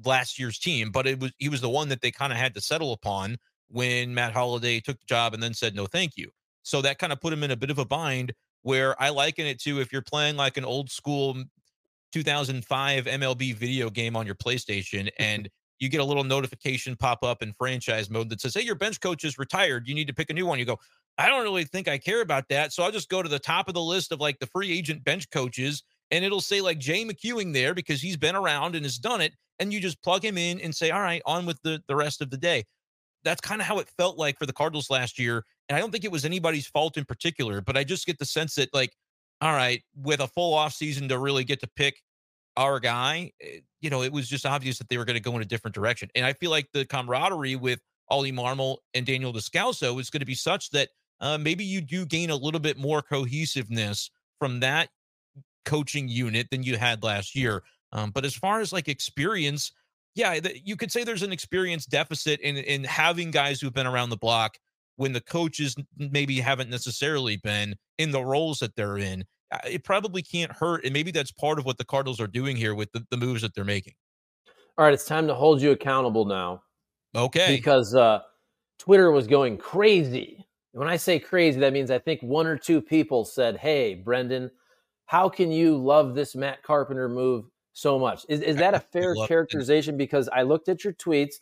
[0.06, 2.54] last year's team, but it was he was the one that they kind of had
[2.54, 3.38] to settle upon
[3.68, 6.30] when Matt Holliday took the job and then said no thank you.
[6.62, 9.46] So that kind of put him in a bit of a bind where I liken
[9.46, 11.42] it to if you're playing like an old school
[12.12, 15.48] 2005 MLB video game on your PlayStation and
[15.80, 19.00] you get a little notification pop up in franchise mode that says, Hey, your bench
[19.00, 19.88] coach is retired.
[19.88, 20.60] You need to pick a new one.
[20.60, 20.78] You go,
[21.18, 22.72] I don't really think I care about that.
[22.72, 25.02] So I'll just go to the top of the list of like the free agent
[25.02, 28.98] bench coaches and it'll say like Jay McEwing there because he's been around and has
[28.98, 29.32] done it.
[29.62, 32.20] And you just plug him in and say, All right, on with the, the rest
[32.20, 32.64] of the day
[33.24, 35.44] that's kind of how it felt like for the Cardinals last year.
[35.68, 38.24] And I don't think it was anybody's fault in particular, but I just get the
[38.24, 38.94] sense that, like,
[39.40, 42.02] all right, with a full off season to really get to pick
[42.56, 45.34] our guy, eh, you know, it was just obvious that they were going to go
[45.36, 46.08] in a different direction.
[46.14, 50.26] And I feel like the camaraderie with Oli Marmol and Daniel Descalso is going to
[50.26, 54.90] be such that uh, maybe you do gain a little bit more cohesiveness from that
[55.64, 57.62] coaching unit than you had last year.
[57.92, 59.72] Um, but as far as like experience,
[60.14, 63.86] yeah, the, you could say there's an experience deficit in in having guys who've been
[63.86, 64.58] around the block
[64.96, 69.24] when the coaches maybe haven't necessarily been in the roles that they're in.
[69.50, 72.56] Uh, it probably can't hurt, and maybe that's part of what the Cardinals are doing
[72.56, 73.94] here with the, the moves that they're making.
[74.78, 76.62] All right, it's time to hold you accountable now.
[77.14, 78.20] Okay, because uh,
[78.78, 80.46] Twitter was going crazy.
[80.72, 84.50] When I say crazy, that means I think one or two people said, "Hey, Brendan,
[85.04, 88.24] how can you love this Matt Carpenter move so much.
[88.28, 89.96] Is, is that a fair characterization?
[89.96, 91.36] Because I looked at your tweets.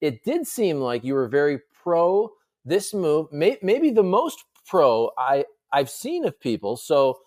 [0.00, 2.30] It did seem like you were very pro
[2.66, 6.76] this move, may, maybe the most pro I, I've seen of people.
[6.76, 7.20] So,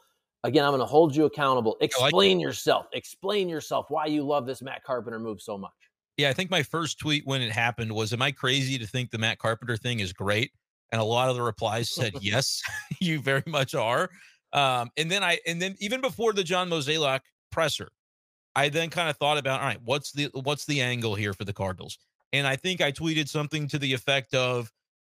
[0.43, 1.78] again, I'm going to hold you accountable.
[1.82, 2.88] Explain like yourself.
[2.93, 5.72] Explain yourself why you love this Matt Carpenter move so much.
[6.17, 9.10] Yeah, I think my first tweet when it happened was Am I crazy to think
[9.10, 10.52] the Matt Carpenter thing is great?
[10.91, 12.62] And a lot of the replies said, Yes,
[13.00, 14.10] you very much are.
[14.52, 17.89] Um, and then I, and then even before the John Mozeliak presser,
[18.60, 21.45] I then kind of thought about, all right, what's the what's the angle here for
[21.45, 21.98] the Cardinals?
[22.34, 24.69] And I think I tweeted something to the effect of,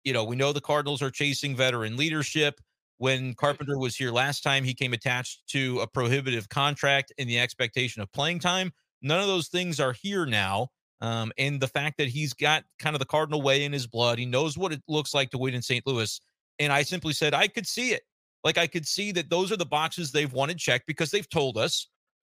[0.04, 2.62] you know, we know the Cardinals are chasing veteran leadership.
[3.00, 7.40] When Carpenter was here last time, he came attached to a prohibitive contract in the
[7.40, 8.72] expectation of playing time.
[9.02, 10.68] None of those things are here now.
[11.02, 14.20] Um, and the fact that he's got kind of the Cardinal way in his blood,
[14.20, 15.86] he knows what it looks like to win in St.
[15.88, 16.22] Louis.
[16.60, 18.04] And I simply said, I could see it.
[18.44, 21.58] Like I could see that those are the boxes they've wanted checked because they've told
[21.58, 21.88] us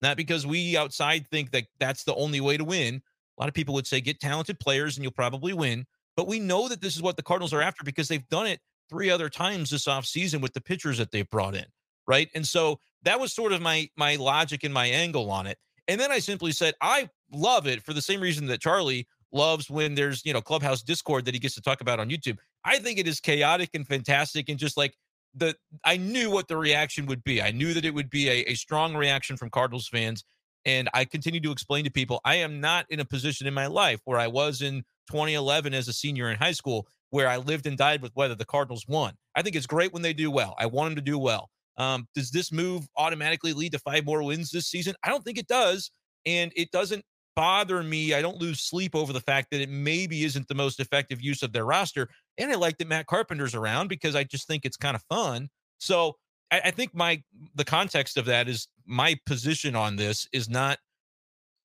[0.03, 3.03] not because we outside think that that's the only way to win.
[3.37, 5.87] A lot of people would say get talented players and you'll probably win.
[6.17, 8.61] But we know that this is what the Cardinals are after because they've done it
[8.89, 11.65] three other times this offseason with the pitchers that they've brought in.
[12.07, 12.29] Right.
[12.35, 15.59] And so that was sort of my my logic and my angle on it.
[15.89, 19.69] And then I simply said, I love it for the same reason that Charlie loves
[19.69, 22.39] when there's, you know, clubhouse discord that he gets to talk about on YouTube.
[22.65, 24.97] I think it is chaotic and fantastic and just like
[25.35, 27.43] the I knew what the reaction would be.
[27.43, 30.25] I knew that it would be a, a strong reaction from Cardinals fans.
[30.67, 33.67] And I continue to explain to people I am not in a position in my
[33.67, 37.67] life where I was in 2011 as a senior in high school, where I lived
[37.67, 39.15] and died with whether the Cardinals won.
[39.35, 40.55] I think it's great when they do well.
[40.59, 41.51] I want them to do well.
[41.77, 44.95] Um, does this move automatically lead to five more wins this season?
[45.03, 45.91] I don't think it does.
[46.25, 48.15] And it doesn't bother me.
[48.15, 51.43] I don't lose sleep over the fact that it maybe isn't the most effective use
[51.43, 52.09] of their roster.
[52.39, 55.49] And I like that Matt Carpenter's around because I just think it's kind of fun.
[55.79, 56.17] So
[56.51, 57.23] I, I think my
[57.55, 60.79] the context of that is my position on this is not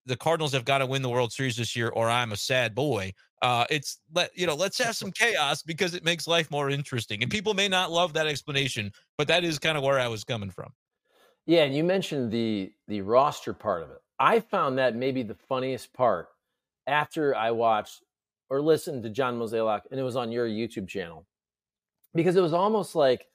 [0.06, 2.74] the Cardinals have got to win the World Series this year, or I'm a sad
[2.74, 3.14] boy.
[3.42, 7.22] Uh, it's let you know, let's have some chaos because it makes life more interesting.
[7.22, 10.24] And people may not love that explanation, but that is kind of where I was
[10.24, 10.74] coming from.
[11.46, 14.02] Yeah, and you mentioned the the roster part of it.
[14.20, 16.28] I found that maybe the funniest part
[16.88, 18.04] after I watched
[18.50, 21.26] or listened to John Mozeliak, and it was on your YouTube channel,
[22.14, 23.28] because it was almost like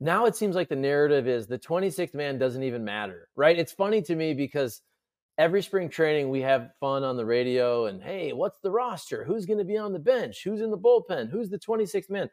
[0.00, 3.58] now it seems like the narrative is the 26th man doesn't even matter, right?
[3.58, 4.82] It's funny to me because
[5.38, 9.24] every spring training we have fun on the radio and hey, what's the roster?
[9.24, 10.42] Who's going to be on the bench?
[10.44, 11.30] Who's in the bullpen?
[11.30, 12.28] Who's the 26th man?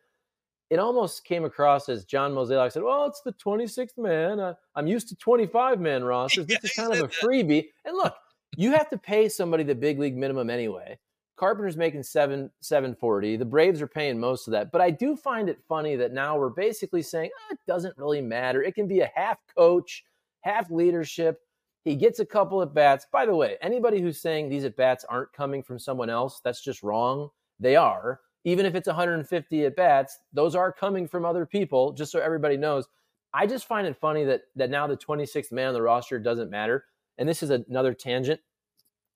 [0.70, 4.40] It almost came across as John Mozeliak said, "Well, it's the 26th man.
[4.40, 6.46] Uh, I'm used to 25 man rosters.
[6.46, 8.16] This is kind of a freebie." And look,
[8.58, 11.00] you have to pay somebody the big league minimum anyway.
[11.38, 13.38] Carpenter's making seven seven forty.
[13.38, 16.38] The Braves are paying most of that, but I do find it funny that now
[16.38, 18.62] we're basically saying oh, it doesn't really matter.
[18.62, 20.04] It can be a half coach,
[20.42, 21.40] half leadership.
[21.86, 23.08] He gets a couple at bats.
[23.12, 26.62] By the way, anybody who's saying these at bats aren't coming from someone else, that's
[26.62, 27.30] just wrong.
[27.58, 28.20] They are.
[28.46, 32.58] Even if it's 150 at bats, those are coming from other people, just so everybody
[32.58, 32.88] knows.
[33.34, 36.50] I just find it funny that that now the 26th man on the roster doesn't
[36.50, 36.86] matter.
[37.18, 38.40] And this is another tangent.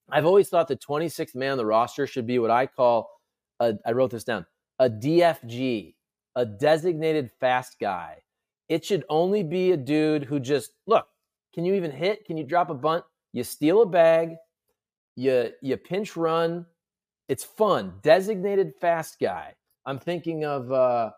[0.10, 3.10] I've always thought the 26th man on the roster should be what I call
[3.60, 4.46] a, I wrote this down,
[4.80, 5.96] a DFG,
[6.36, 8.18] a designated fast guy.
[8.70, 11.08] It should only be a dude who just look,
[11.54, 12.26] can you even hit?
[12.26, 13.04] Can you drop a bunt?
[13.32, 14.36] You steal a bag,
[15.16, 16.66] you you pinch run.
[17.28, 17.94] It's fun.
[18.02, 19.54] Designated fast guy.
[19.86, 21.12] I'm thinking of uh,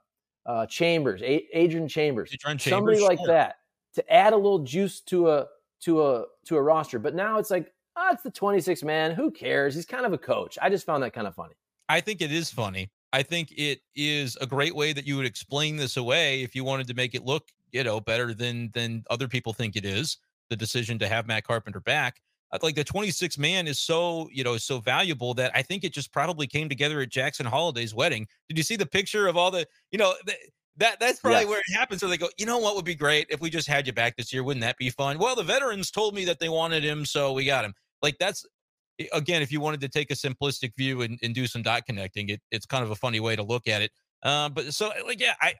[0.46, 3.56] uh, Chambers, a- Adrian Chambers, Adrian somebody Chambers, like that
[3.96, 5.48] to add a little juice to a
[5.82, 7.00] to a to a roster.
[7.00, 9.12] But now it's like, oh, it's the 26 man.
[9.12, 9.76] Who cares?
[9.76, 10.58] He's kind of a coach.
[10.62, 11.56] I just found that kind of funny.
[11.90, 12.90] I think it is funny.
[13.14, 16.64] I think it is a great way that you would explain this away if you
[16.64, 20.18] wanted to make it look, you know, better than than other people think it is.
[20.50, 22.22] The decision to have Matt Carpenter back,
[22.62, 26.12] like the 26 man is so, you know, so valuable that I think it just
[26.14, 28.28] probably came together at Jackson Holliday's wedding.
[28.48, 30.36] Did you see the picture of all the, you know, the,
[30.78, 31.50] that that's probably Yes.
[31.50, 32.02] where it happens.
[32.02, 34.16] So they go, you know what would be great if we just had you back
[34.18, 34.44] this year?
[34.44, 35.18] Wouldn't that be fun?
[35.18, 37.74] Well, the veterans told me that they wanted him, so we got him.
[38.02, 38.46] Like that's
[39.14, 42.30] again, if you wanted to take a simplistic view and, and do some dot connecting,
[42.30, 43.92] it, it's kind of a funny way to look at it.
[44.24, 45.56] Uh, but so like, yeah, I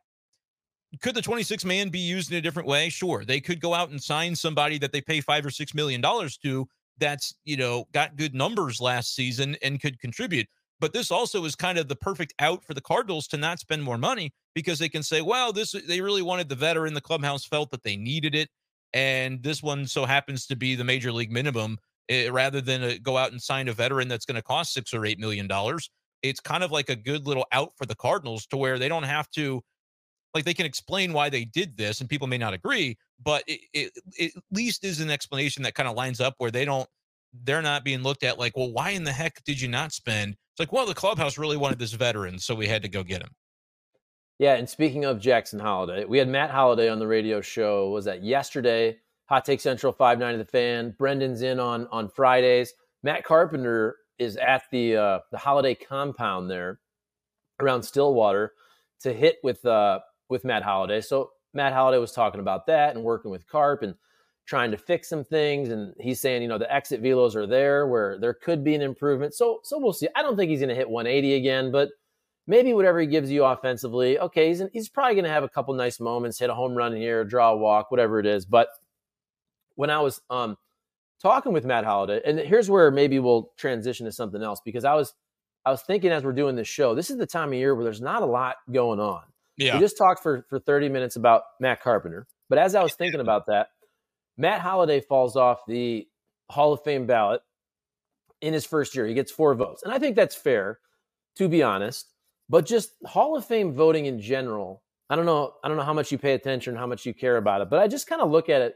[1.02, 2.90] could the 26 man be used in a different way?
[2.90, 3.26] Sure.
[3.26, 6.38] They could go out and sign somebody that they pay five or six million dollars
[6.38, 6.68] to
[6.98, 10.48] that's, you know, got good numbers last season and could contribute.
[10.80, 13.84] But this also is kind of the perfect out for the Cardinals to not spend
[13.84, 16.94] more money because they can say, well, this they really wanted the veteran.
[16.94, 18.50] The clubhouse felt that they needed it.
[18.94, 21.78] And this one so happens to be the major league minimum
[22.10, 25.06] eh, rather than go out and sign a veteran that's going to cost six or
[25.06, 25.90] eight million dollars.
[26.22, 29.04] It's kind of like a good little out for the Cardinals to where they don't
[29.04, 29.62] have to
[30.36, 33.62] like they can explain why they did this and people may not agree but it,
[33.74, 36.88] it, it at least is an explanation that kind of lines up where they don't
[37.44, 40.34] they're not being looked at like well why in the heck did you not spend
[40.34, 43.22] it's like well the clubhouse really wanted this veteran so we had to go get
[43.22, 43.32] him
[44.38, 47.90] Yeah, and speaking of Jackson Holliday, we had Matt Holliday on the radio show.
[47.92, 48.98] Was that yesterday?
[49.28, 50.94] Hot Take Central five nine of the fan.
[51.00, 52.74] Brendan's in on on Fridays.
[53.02, 56.80] Matt Carpenter is at the uh, the Holliday compound there
[57.62, 58.52] around Stillwater
[59.02, 61.02] to hit with uh, with Matt Holliday.
[61.02, 63.96] So Matt Holliday was talking about that and working with Carp and
[64.46, 65.70] trying to fix some things.
[65.70, 68.82] And he's saying, you know, the exit velos are there where there could be an
[68.82, 69.34] improvement.
[69.34, 70.08] So so we'll see.
[70.16, 71.90] I don't think he's going to hit 180 again, but
[72.48, 75.74] maybe whatever he gives you offensively, okay, he's, he's probably going to have a couple
[75.74, 78.46] nice moments, hit a home run here, draw a walk, whatever it is.
[78.46, 78.70] But
[79.76, 80.58] when I was um,
[81.22, 84.94] talking with Matt Holliday, and here's where maybe we'll transition to something else because I
[84.94, 85.14] was
[85.66, 87.84] I was thinking as we're doing this show, this is the time of year where
[87.84, 89.24] there's not a lot going on.
[89.58, 92.94] Yeah We just talked for for 30 minutes about Matt Carpenter, but as I was
[92.94, 93.70] thinking about that,
[94.38, 96.08] Matt Holliday falls off the
[96.50, 97.42] Hall of Fame ballot
[98.42, 99.06] in his first year.
[99.06, 100.80] He gets four votes, and I think that's fair,
[101.38, 102.12] to be honest.
[102.50, 105.54] But just Hall of Fame voting in general, I don't know.
[105.64, 107.80] I don't know how much you pay attention, how much you care about it, but
[107.80, 108.76] I just kind of look at it,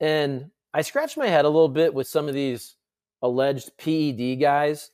[0.00, 2.76] and I scratch my head a little bit with some of these
[3.22, 4.90] alleged PED guys,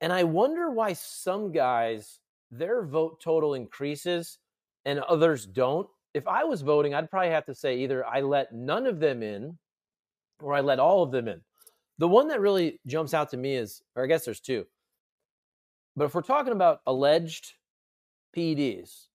[0.00, 2.18] and I wonder why some guys
[2.50, 4.38] their vote total increases
[4.84, 5.88] and others don't.
[6.14, 9.22] if I was voting, I'd probably have to say either I let none of them
[9.22, 9.56] in
[10.40, 11.40] or I let all of them in.
[11.98, 14.66] The one that really jumps out to me is, or I guess there's two.
[15.96, 17.52] But if we're talking about alleged
[18.36, 19.06] PEDs,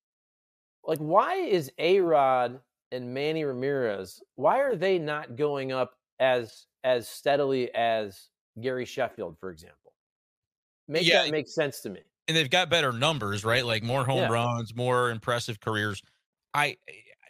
[0.83, 2.59] like why is A Rod
[2.91, 8.29] and Manny Ramirez, why are they not going up as as steadily as
[8.61, 9.93] Gary Sheffield, for example?
[10.87, 12.01] Make yeah, that make sense to me.
[12.27, 13.65] And they've got better numbers, right?
[13.65, 14.29] Like more home yeah.
[14.29, 16.01] runs, more impressive careers.
[16.53, 16.77] I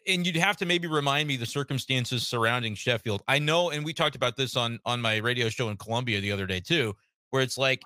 [0.07, 3.21] and you'd have to maybe remind me the circumstances surrounding Sheffield.
[3.27, 6.31] I know, and we talked about this on on my radio show in Columbia the
[6.31, 6.95] other day too,
[7.29, 7.81] where it's like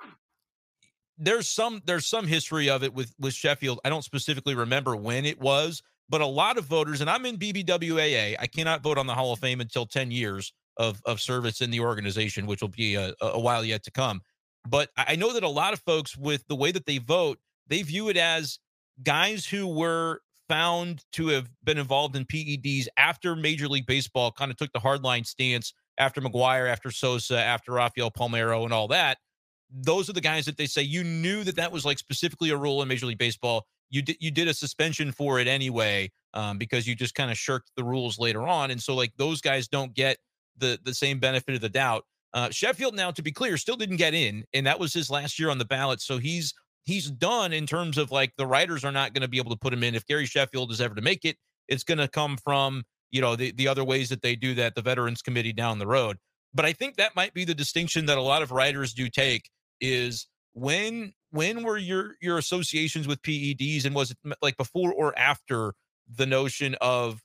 [1.17, 3.79] there's some there's some history of it with with Sheffield.
[3.83, 7.37] I don't specifically remember when it was, but a lot of voters, and I'm in
[7.37, 8.35] BBWAA.
[8.39, 11.71] I cannot vote on the Hall of Fame until 10 years of of service in
[11.71, 14.21] the organization, which will be a, a while yet to come.
[14.67, 17.81] But I know that a lot of folks, with the way that they vote, they
[17.81, 18.59] view it as
[19.03, 24.51] guys who were found to have been involved in PEDs after Major League Baseball kind
[24.51, 29.17] of took the hardline stance after McGwire, after Sosa, after Rafael Palmeiro, and all that.
[29.69, 32.57] Those are the guys that they say you knew that that was like specifically a
[32.57, 33.65] rule in Major League Baseball.
[33.89, 37.37] You did you did a suspension for it anyway um, because you just kind of
[37.37, 40.17] shirked the rules later on, and so like those guys don't get
[40.57, 42.03] the the same benefit of the doubt.
[42.33, 45.37] Uh, Sheffield, now to be clear, still didn't get in, and that was his last
[45.37, 46.01] year on the ballot.
[46.01, 46.53] So he's
[46.85, 49.57] he's done in terms of like the writers are not going to be able to
[49.57, 49.95] put him in.
[49.95, 53.35] If Gary Sheffield is ever to make it, it's going to come from, you know,
[53.35, 56.17] the, the other ways that they do that, the Veterans Committee down the road.
[56.53, 59.49] But I think that might be the distinction that a lot of writers do take
[59.79, 65.17] is when when were your your associations with PEDs and was it like before or
[65.17, 65.73] after
[66.13, 67.21] the notion of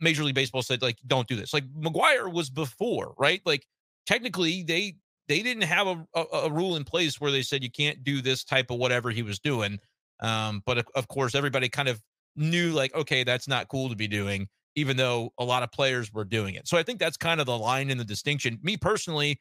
[0.00, 1.54] Major League Baseball said like don't do this.
[1.54, 3.40] Like McGwire was before, right?
[3.44, 3.64] Like
[4.06, 4.96] technically they
[5.28, 8.20] they didn't have a, a, a, rule in place where they said you can't do
[8.20, 9.78] this type of whatever he was doing.
[10.20, 12.00] Um, but of, of course, everybody kind of
[12.36, 16.12] knew like, okay, that's not cool to be doing, even though a lot of players
[16.12, 16.68] were doing it.
[16.68, 18.58] So I think that's kind of the line in the distinction.
[18.62, 19.38] Me personally,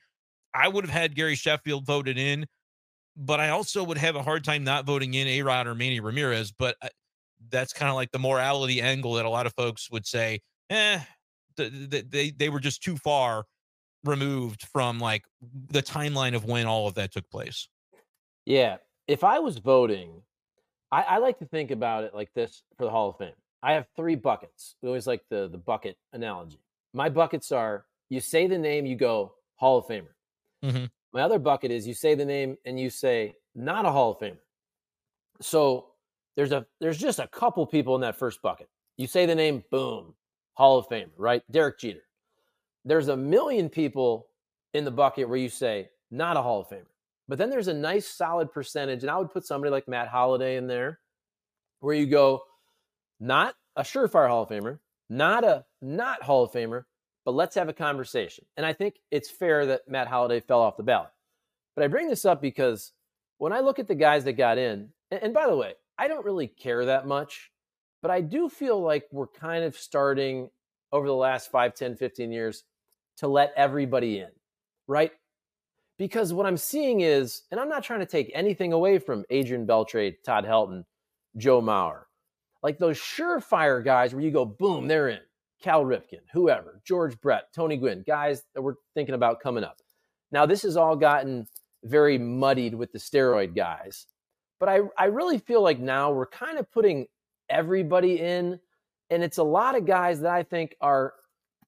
[0.54, 2.46] I would have had Gary Sheffield voted in,
[3.18, 6.00] but I also would have a hard time not voting in A Rod or Manny
[6.00, 6.52] Ramirez.
[6.52, 6.90] But uh,
[7.50, 11.00] that's kind of like the morality angle that a lot of folks would say, eh,
[11.58, 13.46] they, they were just too far
[14.04, 15.24] removed from like
[15.70, 17.68] the timeline of when all of that took place.
[18.46, 18.78] Yeah.
[19.08, 20.22] If I was voting,
[20.92, 23.34] I, I, like to think about it like this for the Hall of Fame.
[23.62, 24.76] I have three buckets.
[24.82, 26.60] We always like the the bucket analogy.
[26.94, 30.14] My buckets are you say the name, you go Hall of Famer.
[30.64, 30.86] Mm-hmm.
[31.14, 34.20] My other bucket is you say the name and you say not a Hall of
[34.20, 34.38] Famer.
[35.42, 35.88] So
[36.36, 38.68] there's a there's just a couple people in that first bucket.
[38.98, 40.14] You say the name, boom,
[40.54, 41.42] Hall of Famer, right?
[41.50, 42.04] Derek Jeter
[42.86, 44.28] there's a million people
[44.74, 46.86] in the bucket where you say, not a Hall of Famer.
[47.28, 50.58] But then there's a nice solid percentage, and I would put somebody like Matt Holliday
[50.58, 51.00] in there,
[51.80, 52.44] where you go,
[53.20, 56.84] not a surefire Hall of Famer, not a not Hall of Famer,
[57.26, 58.46] but let's have a conversation.
[58.58, 61.12] And I think it's fair that Matt Holliday fell off the ballot.
[61.76, 62.92] But I bring this up because
[63.38, 66.26] when I look at the guys that got in, and, by the way, I don't
[66.26, 67.52] really care that much,
[68.02, 70.50] but I do feel like we're kind of starting
[70.92, 72.64] over the last 5, 10, 15 years
[73.18, 74.30] to let everybody in,
[74.88, 75.12] right?
[75.98, 79.68] Because what I'm seeing is, and I'm not trying to take anything away from Adrian
[79.68, 80.84] Beltre, Todd Helton,
[81.38, 82.04] Joe Mauer,
[82.62, 85.20] like those surefire guys where you go, boom, they're in.
[85.64, 89.78] Cal Ripken, whoever, George Brett, Tony Gwynn, guys that we're thinking about coming up.
[90.30, 91.48] Now, this has all gotten
[91.86, 94.06] very muddied with the steroid guys,
[94.60, 97.08] but I, I really feel like now we're kind of putting
[97.50, 98.60] everybody in,
[99.10, 101.14] and it's a lot of guys that I think are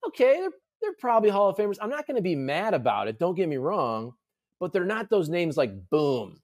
[0.06, 0.52] okay, they're
[0.86, 1.78] they're probably Hall of Famers.
[1.82, 3.18] I'm not going to be mad about it.
[3.18, 4.14] Don't get me wrong,
[4.60, 6.40] but they're not those names like boom,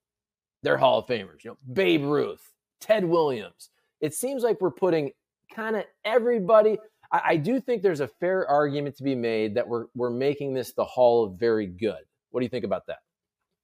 [0.64, 1.44] they're Hall of Famers.
[1.44, 2.42] You know, Babe Ruth,
[2.80, 3.70] Ted Williams.
[4.00, 5.12] It seems like we're putting
[5.54, 6.80] kind of everybody.
[7.12, 10.54] I, I, do think there's a fair argument to be made that we're we're making
[10.54, 12.04] this the Hall of Very Good.
[12.32, 13.00] What do you think about that?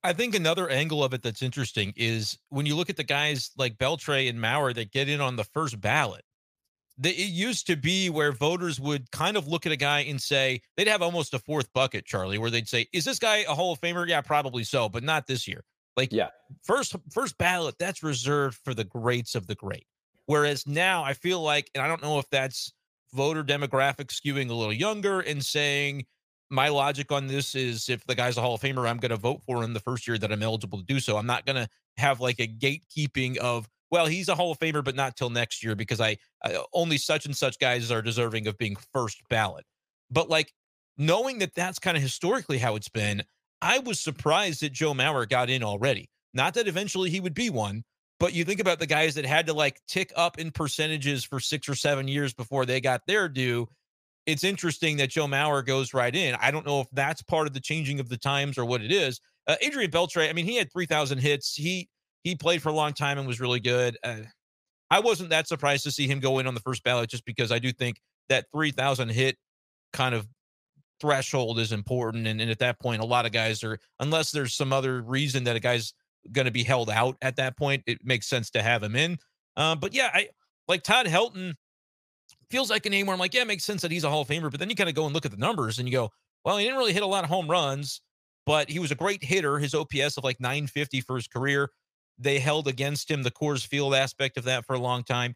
[0.03, 3.49] I think another angle of it that's interesting is when you look at the guys
[3.57, 6.23] like Beltre and Mauer that get in on the first ballot
[6.97, 10.21] the, it used to be where voters would kind of look at a guy and
[10.21, 13.53] say they'd have almost a fourth bucket, Charlie, where they'd say, "Is this guy a
[13.53, 15.63] Hall of Famer?" Yeah, probably so, but not this year.
[15.95, 16.29] Like, yeah,
[16.63, 19.85] first first ballot that's reserved for the greats of the great.
[20.25, 22.73] Whereas now, I feel like, and I don't know if that's
[23.13, 26.05] voter demographic skewing a little younger and saying
[26.49, 29.17] my logic on this is if the guy's a Hall of Famer, I'm going to
[29.17, 31.17] vote for him the first year that I'm eligible to do so.
[31.17, 31.67] I'm not going to
[31.97, 35.63] have like a gatekeeping of well, he's a Hall of Famer, but not till next
[35.63, 39.65] year because I, I only such and such guys are deserving of being first ballot.
[40.09, 40.53] But like
[40.97, 43.23] knowing that that's kind of historically how it's been,
[43.61, 46.09] I was surprised that Joe Mauer got in already.
[46.33, 47.83] Not that eventually he would be one,
[48.19, 51.39] But you think about the guys that had to like tick up in percentages for
[51.39, 53.67] six or seven years before they got their due.
[54.25, 56.35] It's interesting that Joe Mauer goes right in.
[56.35, 58.91] I don't know if that's part of the changing of the times or what it
[58.91, 59.21] is.
[59.47, 61.55] Uh, Adrian Beltre, I mean, he had 3,000 hits.
[61.55, 61.87] He
[62.27, 63.97] he played for a long time and was really good.
[64.03, 64.17] Uh,
[64.91, 67.51] I wasn't that surprised to see him go in on the first ballot just because
[67.51, 69.37] I do think that 3,000 hit
[69.93, 70.27] kind of
[70.99, 72.27] threshold is important.
[72.27, 75.45] And, and at that point, a lot of guys are, unless there's some other reason
[75.45, 75.93] that a guy's
[76.31, 79.17] going to be held out at that point, it makes sense to have him in.
[79.55, 80.27] Uh, but yeah, I
[80.67, 81.53] like Todd Helton
[82.49, 84.21] feels like a name where I'm like, yeah, it makes sense that he's a Hall
[84.21, 84.51] of Famer.
[84.51, 86.09] But then you kind of go and look at the numbers and you go,
[86.43, 88.01] well, he didn't really hit a lot of home runs,
[88.45, 89.59] but he was a great hitter.
[89.59, 91.69] His OPS of like 950 for his career.
[92.19, 95.35] They held against him the Coors Field aspect of that for a long time.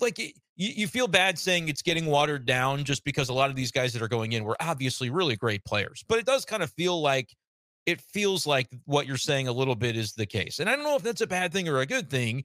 [0.00, 3.56] Like you, you feel bad saying it's getting watered down just because a lot of
[3.56, 6.62] these guys that are going in were obviously really great players, but it does kind
[6.62, 7.34] of feel like
[7.86, 10.58] it feels like what you're saying a little bit is the case.
[10.58, 12.44] And I don't know if that's a bad thing or a good thing,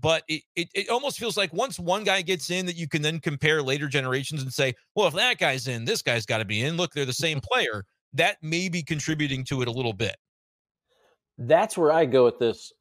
[0.00, 3.02] but it, it, it almost feels like once one guy gets in that you can
[3.02, 6.44] then compare later generations and say, well, if that guy's in, this guy's got to
[6.44, 6.76] be in.
[6.76, 7.84] Look, they're the same player.
[8.12, 10.16] That may be contributing to it a little bit.
[11.38, 12.72] That's where I go with this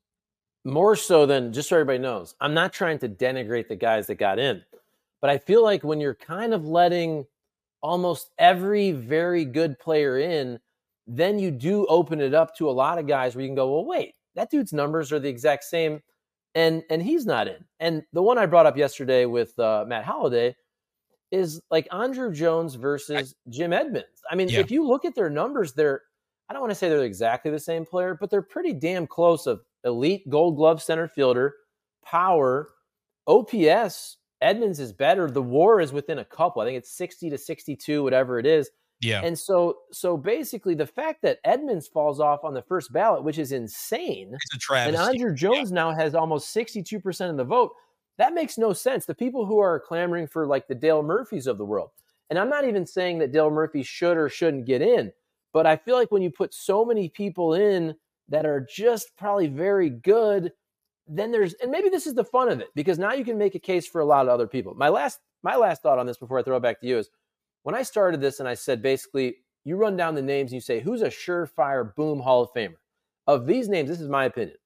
[0.65, 2.35] more so than just so everybody knows.
[2.39, 4.63] I'm not trying to denigrate the guys that got in,
[5.21, 7.25] but I feel like when you're kind of letting
[7.81, 10.59] almost every very good player in,
[11.05, 13.73] then you do open it up to a lot of guys where you can go,
[13.73, 16.01] well, wait, that dude's numbers are the exact same,
[16.55, 17.63] and and he's not in.
[17.79, 20.55] And the one I brought up yesterday with uh, Matt Holliday
[21.31, 24.21] is like Andruw Jones versus I, Jim Edmonds.
[24.29, 24.59] I mean, yeah.
[24.59, 26.01] if you look at their numbers, they're
[26.49, 29.45] I don't want to say they're exactly the same player, but they're pretty damn close
[29.45, 31.55] of elite gold glove center fielder,
[32.03, 32.69] power,
[33.27, 34.17] OPS.
[34.41, 35.31] Edmonds is better.
[35.31, 36.61] The war is within a couple.
[36.61, 38.69] I think it's 60 to 62, whatever it is.
[39.03, 39.21] Yeah.
[39.23, 43.37] And so so basically the fact that Edmonds falls off on the first ballot, which
[43.37, 44.31] is insane.
[44.33, 44.97] It's a travesty.
[44.97, 45.75] And Andruw Jones yeah.
[45.75, 47.71] now has almost 62% of the vote.
[48.17, 49.05] That makes no sense.
[49.05, 51.89] The people who are clamoring for like the Dale Murphys of the world.
[52.29, 55.11] And I'm not even saying that Dale Murphy should or shouldn't get in,
[55.51, 57.95] but I feel like when you put so many people in
[58.29, 60.51] that are just probably very good,
[61.07, 63.55] then there's and maybe this is the fun of it because now you can make
[63.55, 64.73] a case for a lot of other people.
[64.75, 67.09] My last my last thought on this before I throw it back to you is
[67.63, 70.61] when I started this and I said basically you run down the names and you
[70.61, 72.75] say who's a surefire boom Hall of Famer.
[73.25, 74.57] Of these names, this is my opinion.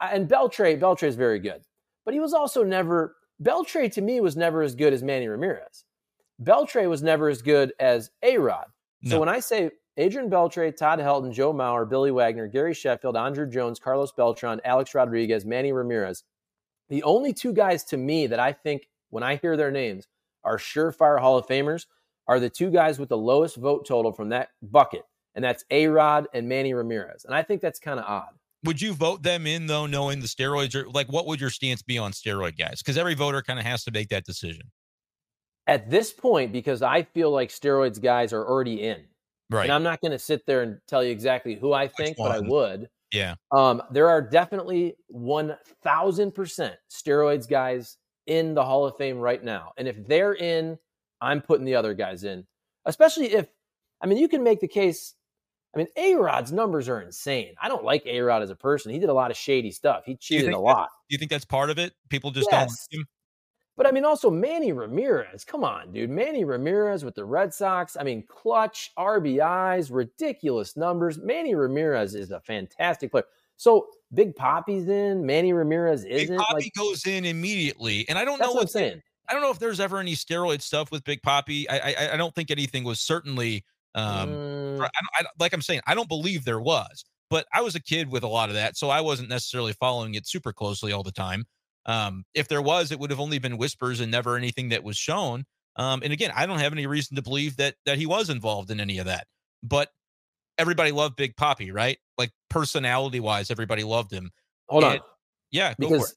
[0.00, 1.62] And Beltray, Beltre is very good,
[2.04, 5.84] but he was also never Beltre to me was never as good as Manny Ramirez.
[6.42, 8.66] Beltre was never as good as A Rod.
[9.02, 9.12] No.
[9.12, 13.50] So when I say Adrian Beltre, Todd Helton, Joe Mauer, Billy Wagner, Gary Sheffield, Andruw
[13.50, 16.24] Jones, Carlos Beltran, Alex Rodriguez, Manny Ramirez.
[16.90, 20.06] The only two guys to me that I think when I hear their names
[20.44, 21.86] are surefire Hall of Famers
[22.28, 25.02] are the two guys with the lowest vote total from that bucket,
[25.34, 27.24] and that's A Rod and Manny Ramirez.
[27.24, 28.30] And I think that's kind of odd.
[28.64, 31.82] Would you vote them in though, knowing the steroids are like what would your stance
[31.82, 32.82] be on steroid guys?
[32.82, 34.70] Because every voter kind of has to make that decision.
[35.68, 39.04] At this point, because I feel like steroids guys are already in.
[39.50, 39.64] Right.
[39.64, 42.32] And I'm not going to sit there and tell you exactly who I think, but
[42.32, 42.88] I would.
[43.12, 43.36] Yeah.
[43.52, 45.56] Um, there are definitely 1000%
[46.90, 49.72] steroids guys in the Hall of Fame right now.
[49.76, 50.78] And if they're in,
[51.20, 52.44] I'm putting the other guys in,
[52.84, 53.48] especially if,
[54.02, 55.14] I mean, you can make the case.
[55.74, 57.54] I mean, A Rod's numbers are insane.
[57.60, 58.92] I don't like A Rod as a person.
[58.92, 60.04] He did a lot of shady stuff.
[60.06, 60.88] He cheated a lot.
[61.08, 61.92] do you think that's part of it?
[62.08, 62.60] People just yes.
[62.60, 63.06] don't like him?
[63.76, 65.44] But I mean, also Manny Ramirez.
[65.44, 66.08] Come on, dude.
[66.08, 67.96] Manny Ramirez with the Red Sox.
[67.98, 71.18] I mean, clutch RBIs, ridiculous numbers.
[71.18, 73.24] Manny Ramirez is a fantastic player.
[73.58, 75.24] So Big Papi's in.
[75.24, 76.36] Manny Ramirez isn't.
[76.36, 79.02] Big Papi like, goes in immediately, and I don't know what I'm saying.
[79.28, 81.66] I don't know if there's ever any steroid stuff with Big Papi.
[81.68, 83.64] I I, I don't think anything was certainly.
[83.94, 84.80] Um, mm.
[84.82, 88.10] I, I, like I'm saying, I don't believe there was, but I was a kid
[88.10, 91.12] with a lot of that, so I wasn't necessarily following it super closely all the
[91.12, 91.46] time.
[91.86, 94.96] Um, if there was, it would have only been whispers and never anything that was
[94.96, 95.44] shown.
[95.76, 98.70] Um, and again, I don't have any reason to believe that that he was involved
[98.70, 99.26] in any of that.
[99.62, 99.90] But
[100.58, 101.98] everybody loved Big Papi, right?
[102.18, 104.30] Like personality wise, everybody loved him.
[104.68, 105.00] Hold and, on,
[105.50, 106.16] yeah, because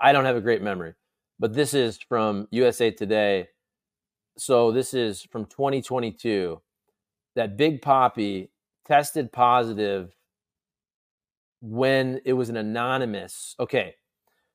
[0.00, 0.94] I don't have a great memory,
[1.38, 3.48] but this is from USA Today.
[4.38, 6.60] So this is from 2022
[7.36, 8.48] that Big Papi
[8.86, 10.14] tested positive
[11.60, 13.54] when it was an anonymous.
[13.60, 13.94] Okay,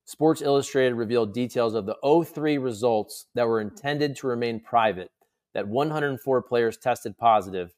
[0.06, 5.10] Sports Illustrated revealed details of the 03 results that were intended to remain private,
[5.56, 7.74] that 104 players tested positive,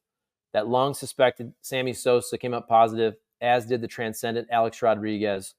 [0.53, 5.55] that long suspected Sammy Sosa came up positive, as did the transcendent Alex Rodriguez.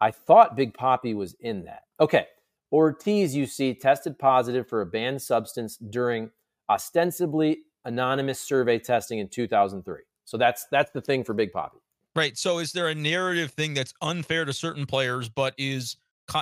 [0.00, 1.82] I thought Big Papi was in that.
[1.98, 2.26] Okay.
[2.70, 6.30] Ortiz, you see, tested positive for a banned substance during
[6.68, 10.02] ostensibly anonymous survey testing in 2003.
[10.24, 11.80] So that's that's the thing for Big Papi.
[12.18, 12.36] Right.
[12.36, 15.96] So is there a narrative thing that's unfair to certain players, but is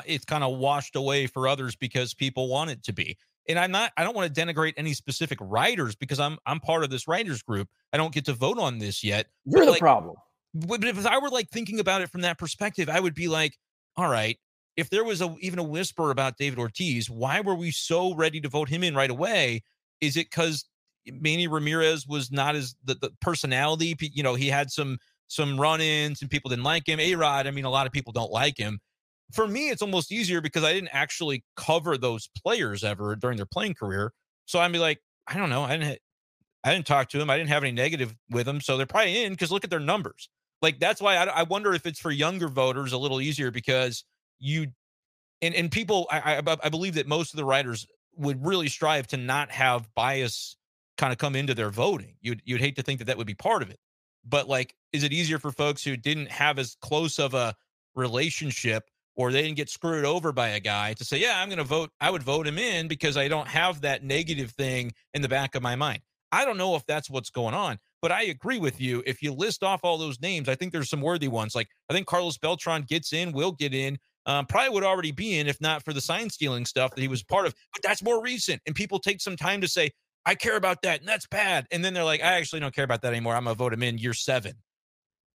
[0.07, 3.19] it's kind of washed away for others because people want it to be?
[3.47, 3.93] And I'm not.
[3.99, 7.43] I don't want to denigrate any specific writers because I'm I'm part of this writers
[7.43, 7.69] group.
[7.93, 9.27] I don't get to vote on this yet.
[9.45, 10.17] You're the like, problem.
[10.55, 13.59] But if I were like thinking about it from that perspective, I would be like,
[13.99, 14.39] all right,
[14.79, 18.41] if there was a, even a whisper about David Ortiz, why were we so ready
[18.41, 19.63] to vote him in right away?
[20.01, 20.65] Is it because
[21.07, 23.95] Manny Ramirez was not as the, the personality?
[24.01, 24.99] You know, he had some
[25.29, 27.01] some run-ins and people didn't like him.
[27.01, 28.79] A Rod, I mean, a lot of people don't like him.
[29.33, 33.47] For me, it's almost easier because I didn't actually cover those players ever during their
[33.47, 34.13] playing career.
[34.45, 35.99] So I'd be like, I don't know, I didn't
[36.63, 37.31] I didn't talk to him.
[37.31, 38.61] I didn't have any negative with them.
[38.61, 40.29] So they're probably in because look at their numbers.
[40.63, 44.05] Like that's why I, I wonder if it's for younger voters a little easier because
[44.39, 44.69] you
[45.43, 49.07] and and people I, I, I believe that most of the writers would really strive
[49.09, 50.57] to not have bias
[50.97, 52.17] kind of come into their voting.
[52.21, 53.79] You'd you'd hate to think that that would be part of it,
[54.25, 57.55] but like, is it easier for folks who didn't have as close of a
[57.95, 58.85] relationship
[59.15, 61.65] or they didn't get screwed over by a guy to say, yeah, I'm going to
[61.65, 61.91] vote.
[62.01, 65.55] I would vote him in because I don't have that negative thing in the back
[65.55, 66.01] of my mind.
[66.33, 69.03] I don't know if that's what's going on, but I agree with you.
[69.07, 71.55] If you list off all those names, I think there's some worthy ones.
[71.55, 75.39] Like I think Carlos Beltran gets in, will get in um, probably would already be
[75.39, 77.55] in if not for the sign stealing stuff that he was part of.
[77.73, 78.61] But that's more recent.
[78.67, 79.91] And people take some time to say,
[80.27, 81.01] I care about that.
[81.01, 81.67] And that's bad.
[81.71, 83.37] And then they're like, I actually don't care about that anymore.
[83.37, 84.55] I'm going to vote him in year seven.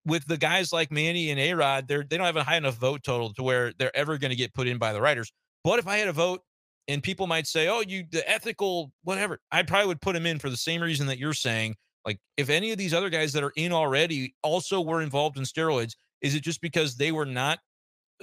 [0.06, 2.76] With the guys like Manny and A Rod, they're, they don't have a high enough
[2.76, 5.32] vote total to where they're ever going to get put in by the writers.
[5.64, 6.42] But if I had a vote
[6.88, 10.40] and people might say, oh, you, the ethical, whatever, I probably would put him in
[10.40, 11.76] for the same reason that you're saying.
[12.04, 15.44] Like, if any of these other guys that are in already also were involved in
[15.44, 17.60] steroids, is it just because they were not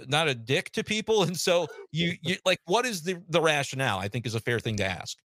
[0.06, 3.98] not a dick to people and so you you like what is the the rationale
[3.98, 5.18] i think is a fair thing to ask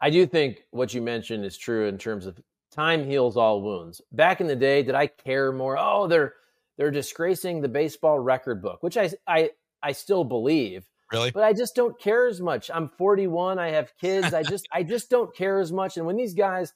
[0.00, 2.40] i do think what you mentioned is true in terms of
[2.70, 4.00] time heals all wounds.
[4.12, 5.76] Back in the day did i care more?
[5.78, 6.34] Oh they're
[6.76, 9.50] they're disgracing the baseball record book which i i
[9.82, 11.30] i still believe really?
[11.30, 12.70] but i just don't care as much.
[12.72, 15.96] I'm 41 i have kids i just i just don't care as much.
[15.96, 16.72] And when these guys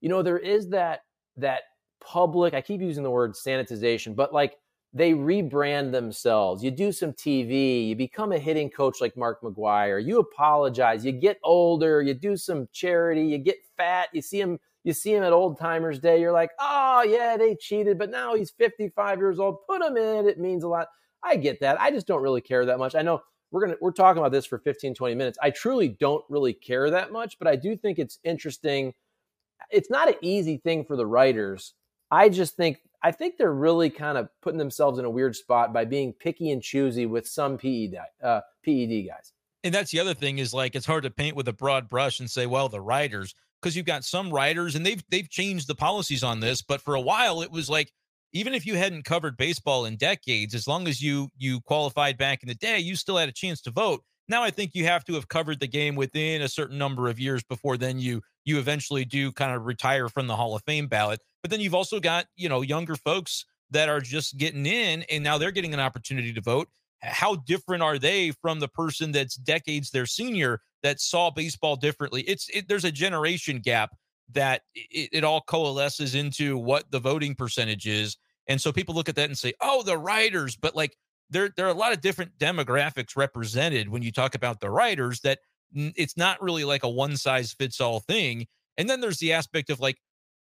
[0.00, 1.00] you know there is that
[1.36, 1.62] that
[2.00, 4.58] public i keep using the word sanitization but like
[4.94, 6.62] they rebrand themselves.
[6.62, 11.10] You do some TV, you become a hitting coach like Mark McGwire, you apologize, you
[11.10, 15.22] get older, you do some charity, you get fat, you see him you see him
[15.22, 19.40] at old timers day, you're like, "Oh, yeah, they cheated, but now he's 55 years
[19.40, 19.66] old.
[19.66, 20.28] Put him in.
[20.28, 20.88] It means a lot."
[21.22, 21.80] I get that.
[21.80, 22.94] I just don't really care that much.
[22.94, 25.38] I know we're going to we're talking about this for 15 20 minutes.
[25.42, 28.94] I truly don't really care that much, but I do think it's interesting.
[29.70, 31.74] It's not an easy thing for the writers.
[32.10, 35.72] I just think I think they're really kind of putting themselves in a weird spot
[35.72, 39.32] by being picky and choosy with some PED, uh, PED guys.
[39.62, 42.20] And that's the other thing is like it's hard to paint with a broad brush
[42.20, 43.34] and say, well, the writers,
[43.64, 46.94] because you've got some writers and they've they've changed the policies on this, but for
[46.94, 47.90] a while it was like
[48.34, 52.42] even if you hadn't covered baseball in decades, as long as you you qualified back
[52.42, 54.02] in the day, you still had a chance to vote.
[54.28, 57.18] Now I think you have to have covered the game within a certain number of
[57.18, 60.86] years before then you you eventually do kind of retire from the Hall of Fame
[60.86, 61.20] ballot.
[61.42, 65.24] But then you've also got, you know, younger folks that are just getting in and
[65.24, 66.68] now they're getting an opportunity to vote.
[67.00, 72.22] How different are they from the person that's decades their senior that saw baseball differently?
[72.22, 73.90] It's it, there's a generation gap
[74.32, 78.16] that it, it all coalesces into what the voting percentage is.
[78.46, 80.96] And so people look at that and say, "Oh, the writers," but like
[81.30, 85.20] there there are a lot of different demographics represented when you talk about the writers
[85.20, 85.40] that
[85.74, 88.46] it's not really like a one size fits all thing.
[88.76, 89.96] And then there's the aspect of like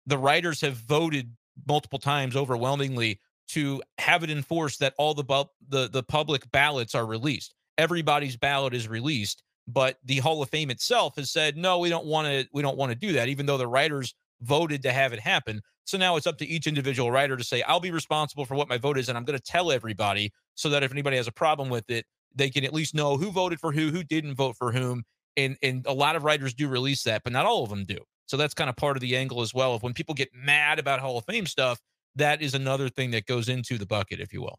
[0.07, 1.31] the writers have voted
[1.69, 6.95] multiple times overwhelmingly to have it enforced that all the bu- the the public ballots
[6.95, 7.55] are released.
[7.77, 12.07] Everybody's ballot is released, but the Hall of Fame itself has said no, we don't
[12.07, 15.13] want to we don't want to do that even though the writers voted to have
[15.13, 15.61] it happen.
[15.85, 18.69] So now it's up to each individual writer to say I'll be responsible for what
[18.69, 21.33] my vote is and I'm going to tell everybody so that if anybody has a
[21.33, 22.05] problem with it,
[22.35, 25.05] they can at least know who voted for who, who didn't vote for whom.
[25.37, 27.99] And and a lot of writers do release that, but not all of them do.
[28.27, 29.75] So that's kind of part of the angle as well.
[29.75, 31.81] Of when people get mad about Hall of Fame stuff,
[32.17, 34.59] that is another thing that goes into the bucket, if you will.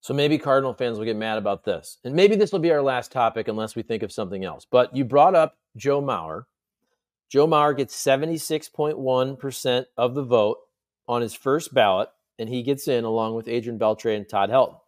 [0.00, 1.98] So maybe Cardinal fans will get mad about this.
[2.04, 4.66] And maybe this will be our last topic unless we think of something else.
[4.70, 6.44] But you brought up Joe Mauer.
[7.28, 10.58] Joe Mauer gets 76.1% of the vote
[11.06, 14.78] on his first ballot, and he gets in along with Adrian Beltre and Todd Helton.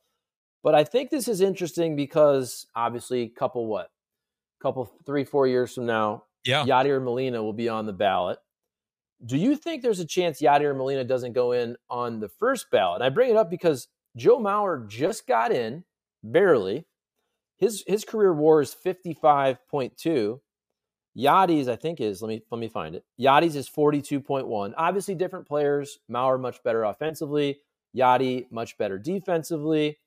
[0.62, 3.90] But I think this is interesting because obviously, couple what,
[4.62, 8.38] couple three four years from now, yeah, Yadier Molina will be on the ballot.
[9.24, 12.96] Do you think there's a chance Yadier Molina doesn't go in on the first ballot?
[12.96, 15.84] And I bring it up because Joe Mauer just got in
[16.22, 16.86] barely.
[17.58, 20.40] His his career WAR is 55.2.
[21.16, 23.04] Yadi's, I think, is let me let me find it.
[23.20, 24.72] Yadi's is 42.1.
[24.76, 25.98] Obviously, different players.
[26.10, 27.58] Mauer much better offensively.
[27.96, 29.98] Yadi much better defensively.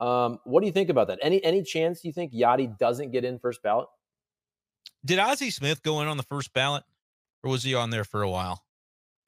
[0.00, 1.18] Um, what do you think about that?
[1.22, 3.88] Any any chance you think Yadi doesn't get in first ballot?
[5.04, 6.84] Did Ozzie Smith go in on the first ballot,
[7.42, 8.64] or was he on there for a while?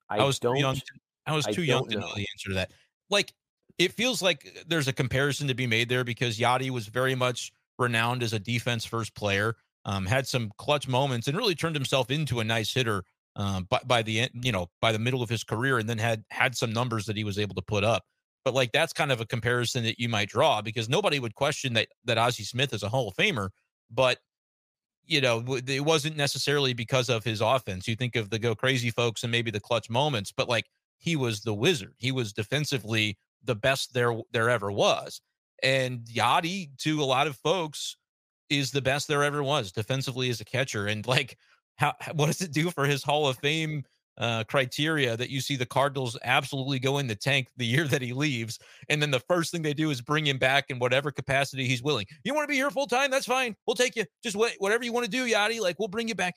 [0.08, 0.74] I, I was too young.
[0.74, 0.82] To,
[1.26, 2.06] I was too I young to know.
[2.06, 2.72] know the answer to that.
[3.08, 3.32] Like,
[3.78, 7.52] it feels like there's a comparison to be made there because Yadi was very much
[7.78, 9.56] renowned as a defense first player.
[9.86, 13.02] Um, had some clutch moments and really turned himself into a nice hitter
[13.36, 15.96] um, by, by the end, you know, by the middle of his career, and then
[15.96, 18.04] had had some numbers that he was able to put up.
[18.44, 21.72] But like that's kind of a comparison that you might draw because nobody would question
[21.74, 23.50] that that Ozzie Smith is a Hall of Famer,
[23.90, 24.18] but
[25.04, 27.88] you know it wasn't necessarily because of his offense.
[27.88, 30.66] You think of the go crazy folks and maybe the clutch moments, but like
[30.98, 31.94] he was the wizard.
[31.98, 35.20] He was defensively the best there there ever was,
[35.62, 37.96] and Yadi to a lot of folks
[38.48, 40.86] is the best there ever was defensively as a catcher.
[40.86, 41.38] And like,
[41.76, 43.84] how what does it do for his Hall of Fame
[44.18, 48.02] uh, criteria that you see the Cardinals absolutely go in the tank the year that
[48.02, 51.10] he leaves, and then the first thing they do is bring him back in whatever
[51.10, 52.06] capacity he's willing.
[52.24, 53.10] You want to be here full time?
[53.10, 53.56] That's fine.
[53.66, 54.04] We'll take you.
[54.22, 55.60] Just whatever you want to do, Yadi.
[55.60, 56.34] Like we'll bring you back.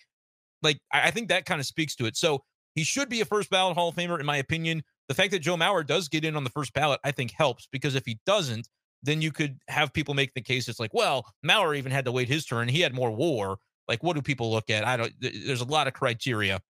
[0.61, 2.15] Like I, I think that kind of speaks to it.
[2.15, 2.43] So
[2.75, 4.83] he should be a first ballot Hall of Famer, in my opinion.
[5.07, 7.67] The fact that Joe Mauer does get in on the first ballot, I think helps
[7.71, 8.69] because if he doesn't,
[9.01, 12.11] then you could have people make the case it's like, well, Mauer even had to
[12.11, 12.69] wait his turn.
[12.69, 13.57] He had more war.
[13.87, 14.85] Like, what do people look at?
[14.85, 15.13] I don't.
[15.19, 16.61] There's a lot of criteria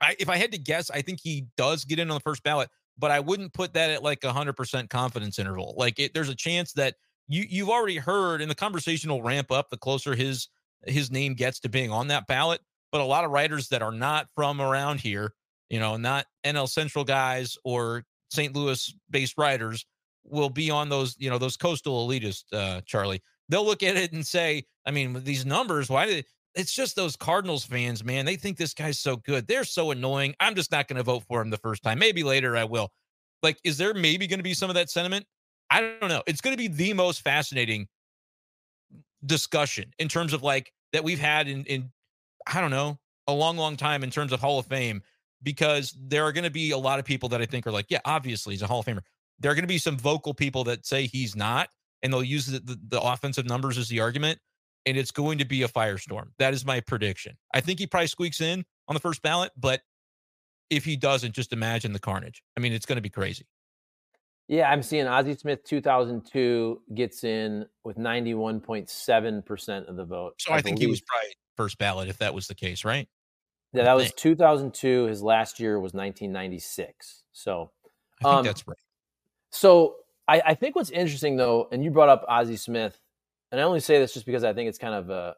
[0.00, 2.42] I, if I had to guess, I think he does get in on the first
[2.42, 5.74] ballot, but I wouldn't put that at like a hundred percent confidence interval.
[5.76, 6.94] Like it, there's a chance that
[7.28, 10.48] you you've already heard, and the conversation will ramp up the closer his
[10.84, 12.60] his name gets to being on that ballot.
[12.92, 15.32] But a lot of writers that are not from around here,
[15.68, 18.54] you know, not NL Central guys or St.
[18.54, 19.84] Louis based writers,
[20.24, 23.22] will be on those, you know, those coastal elitists, uh, Charlie.
[23.48, 26.24] They'll look at it and say, I mean, these numbers, why did
[26.56, 28.24] it's just those Cardinals fans, man.
[28.24, 29.46] They think this guy's so good.
[29.46, 30.34] They're so annoying.
[30.40, 31.98] I'm just not going to vote for him the first time.
[31.98, 32.90] Maybe later I will.
[33.42, 35.26] Like, is there maybe going to be some of that sentiment?
[35.70, 36.22] I don't know.
[36.26, 37.88] It's going to be the most fascinating
[39.24, 41.90] discussion in terms of like that we've had in in
[42.46, 45.02] I don't know a long, long time in terms of Hall of Fame
[45.42, 47.86] because there are going to be a lot of people that I think are like,
[47.88, 49.02] yeah, obviously he's a Hall of Famer.
[49.38, 51.68] There are going to be some vocal people that say he's not,
[52.02, 54.38] and they'll use the, the, the offensive numbers as the argument
[54.86, 56.28] and it's going to be a firestorm.
[56.38, 57.36] That is my prediction.
[57.52, 59.80] I think he probably squeaks in on the first ballot, but
[60.70, 62.42] if he doesn't, just imagine the carnage.
[62.56, 63.46] I mean, it's going to be crazy.
[64.48, 70.34] Yeah, I'm seeing Ozzie Smith 2002 gets in with 91.7% of the vote.
[70.38, 73.08] So I, I think he was probably first ballot if that was the case, right?
[73.76, 75.04] Yeah, that was 2002.
[75.04, 77.22] His last year was 1996.
[77.32, 77.70] So
[78.20, 78.78] I think um, that's right.
[79.50, 79.96] So
[80.28, 82.98] I, I think what's interesting though, and you brought up Ozzie Smith,
[83.50, 85.36] and I only say this just because I think it's kind of a,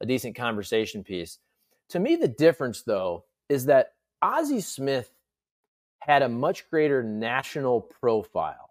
[0.00, 1.38] a decent conversation piece.
[1.90, 5.10] To me, the difference, though, is that Ozzie Smith
[6.00, 8.70] had a much greater national profile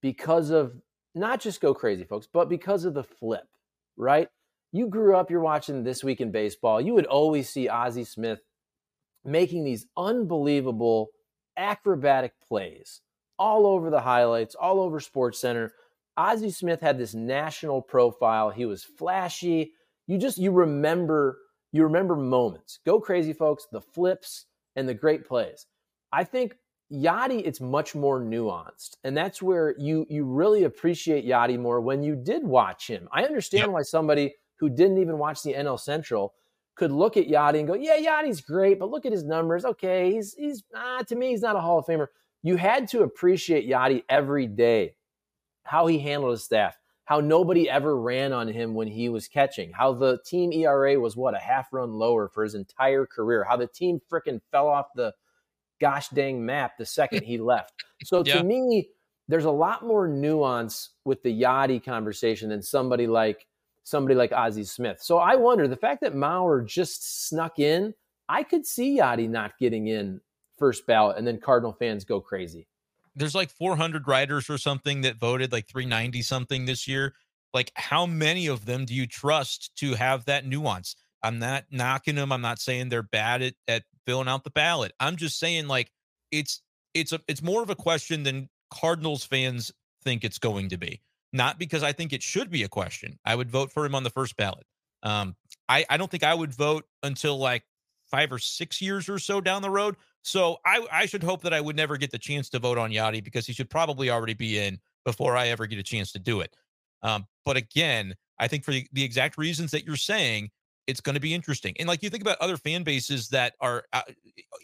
[0.00, 0.74] because of
[1.14, 3.48] not just go crazy, folks, but because of the flip,
[3.96, 4.28] right?
[4.72, 6.80] You grew up, you're watching This Week in Baseball.
[6.80, 8.40] You would always see Ozzie Smith
[9.24, 11.08] making these unbelievable
[11.56, 13.00] acrobatic plays
[13.38, 15.72] all over the highlights, all over Sports Center.
[16.16, 18.50] Ozzie Smith had this national profile.
[18.50, 19.72] He was flashy.
[20.06, 21.38] You just you remember
[21.72, 22.78] you remember moments.
[22.84, 23.66] Go crazy, folks.
[23.72, 24.46] The flips
[24.76, 25.66] and the great plays.
[26.12, 26.56] I think
[26.92, 32.02] Yadi, it's much more nuanced, and that's where you you really appreciate Yadi more when
[32.02, 33.08] you did watch him.
[33.12, 33.70] I understand yep.
[33.70, 36.34] why somebody who didn't even watch the NL Central
[36.76, 39.64] could look at Yadi and go, "Yeah, Yadi's great, but look at his numbers.
[39.64, 42.06] Okay, he's he's ah, to me he's not a Hall of Famer."
[42.42, 44.94] You had to appreciate Yadi every day
[45.64, 49.72] how he handled his staff, how nobody ever ran on him when he was catching,
[49.72, 53.56] how the team ERA was what a half run lower for his entire career, how
[53.56, 55.12] the team freaking fell off the
[55.80, 57.84] gosh dang map the second he left.
[58.04, 58.88] So to me,
[59.28, 63.46] there's a lot more nuance with the Yadi conversation than somebody like
[63.90, 65.02] somebody like Ozzie Smith.
[65.02, 67.94] So I wonder the fact that Mauer just snuck in,
[68.28, 70.20] I could see Yadi not getting in
[70.58, 72.66] first ballot and then Cardinal fans go crazy
[73.16, 77.14] there's like 400 writers or something that voted like 390 something this year.
[77.52, 80.96] Like, how many of them do you trust to have that nuance?
[81.22, 82.32] I'm not knocking them.
[82.32, 84.92] I'm not saying they're bad at, at filling out the ballot.
[85.00, 85.90] I'm just saying like
[86.30, 86.62] it's
[86.94, 89.72] it's a it's more of a question than Cardinals fans
[90.02, 91.02] think it's going to be.
[91.32, 93.18] Not because I think it should be a question.
[93.24, 94.66] I would vote for him on the first ballot.
[95.02, 95.36] Um,
[95.68, 97.62] I I don't think I would vote until like
[98.10, 99.96] five or six years or so down the road.
[100.22, 102.90] So I, I should hope that I would never get the chance to vote on
[102.90, 106.18] Yadi because he should probably already be in before I ever get a chance to
[106.18, 106.54] do it.
[107.02, 110.50] Um, but again, I think for the, the exact reasons that you're saying,
[110.86, 111.74] it's going to be interesting.
[111.78, 114.02] And like you think about other fan bases that are uh,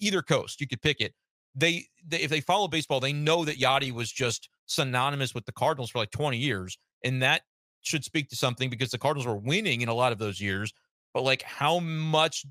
[0.01, 1.14] either coast, you could pick it.
[1.55, 5.53] they, they if they follow baseball, they know that Yadi was just synonymous with the
[5.53, 7.43] Cardinals for like 20 years, and that
[7.83, 10.73] should speak to something because the Cardinals were winning in a lot of those years.
[11.14, 12.45] But like, how much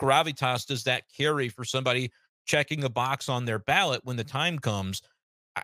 [0.00, 2.10] gravitas does that carry for somebody
[2.46, 5.02] checking a box on their ballot when the time comes?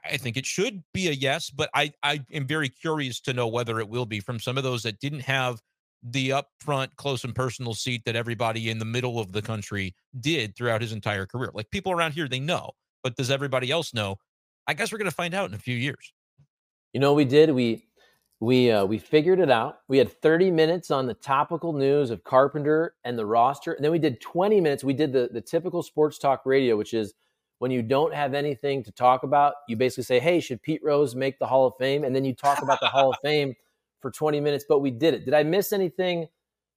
[0.04, 3.46] I think it should be a yes, but I I am very curious to know
[3.46, 5.60] whether it will be from some of those that didn't have
[6.02, 10.56] the upfront close and personal seat that everybody in the middle of the country did
[10.56, 11.50] throughout his entire career.
[11.54, 12.72] Like people around here, they know,
[13.02, 14.16] but does everybody else know?
[14.66, 16.12] I guess we're going to find out in a few years.
[16.92, 17.50] You know, we did.
[17.50, 17.86] We
[18.40, 19.78] we uh, we figured it out.
[19.88, 23.92] We had 30 minutes on the topical news of Carpenter and the roster, and then
[23.92, 24.84] we did 20 minutes.
[24.84, 27.14] We did the the typical sports talk radio, which is
[27.58, 31.14] when you don't have anything to talk about, you basically say, "Hey, should Pete Rose
[31.14, 33.54] make the Hall of Fame?" And then you talk about the Hall of Fame
[34.00, 34.64] for 20 minutes.
[34.68, 35.24] But we did it.
[35.24, 36.26] Did I miss anything,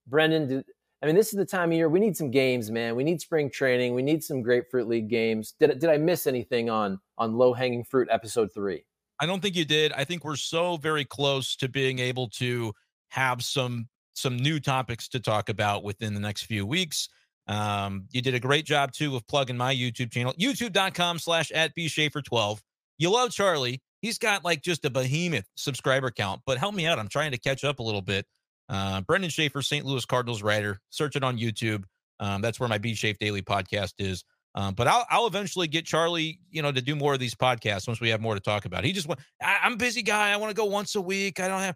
[0.08, 0.48] Brendan?
[0.48, 0.66] Did,
[1.02, 2.96] I mean, this is the time of year we need some games, man.
[2.96, 3.94] We need spring training.
[3.94, 5.54] We need some grapefruit league games.
[5.60, 8.86] Did did I miss anything on on low hanging fruit episode three?
[9.20, 9.92] I don't think you did.
[9.94, 12.74] I think we're so very close to being able to
[13.10, 17.08] have some some new topics to talk about within the next few weeks.
[17.48, 21.74] Um, you did a great job too of plugging my YouTube channel, youtube.com slash at
[21.74, 22.62] B Schaeffer 12.
[22.98, 23.82] You love Charlie.
[24.02, 27.00] He's got like just a behemoth subscriber count, but help me out.
[27.00, 28.26] I'm trying to catch up a little bit.
[28.70, 29.86] Uh, Brendan Schaeffer, St.
[29.86, 30.80] Louis Cardinals writer.
[30.92, 31.84] Search it on YouTube.
[32.20, 34.24] Um, that's where my B Shape Daily podcast is.
[34.56, 37.88] Um, but I'll I'll eventually get Charlie, you know, to do more of these podcasts
[37.88, 38.84] once we have more to talk about.
[38.84, 40.32] He just went, I'm a busy guy.
[40.32, 41.40] I want to go once a week.
[41.40, 41.76] I don't have.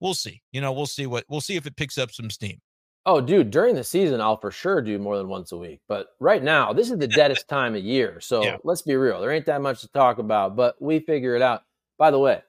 [0.00, 0.42] We'll see.
[0.52, 2.60] You know, we'll see what we'll see if it picks up some steam.
[3.06, 5.80] Oh, dude, during the season, I'll for sure do more than once a week.
[5.88, 8.20] But right now, this is the deadest time of year.
[8.20, 8.56] So yeah.
[8.62, 9.20] let's be real.
[9.20, 11.62] There ain't that much to talk about, but we figure it out.
[11.96, 12.42] By the way,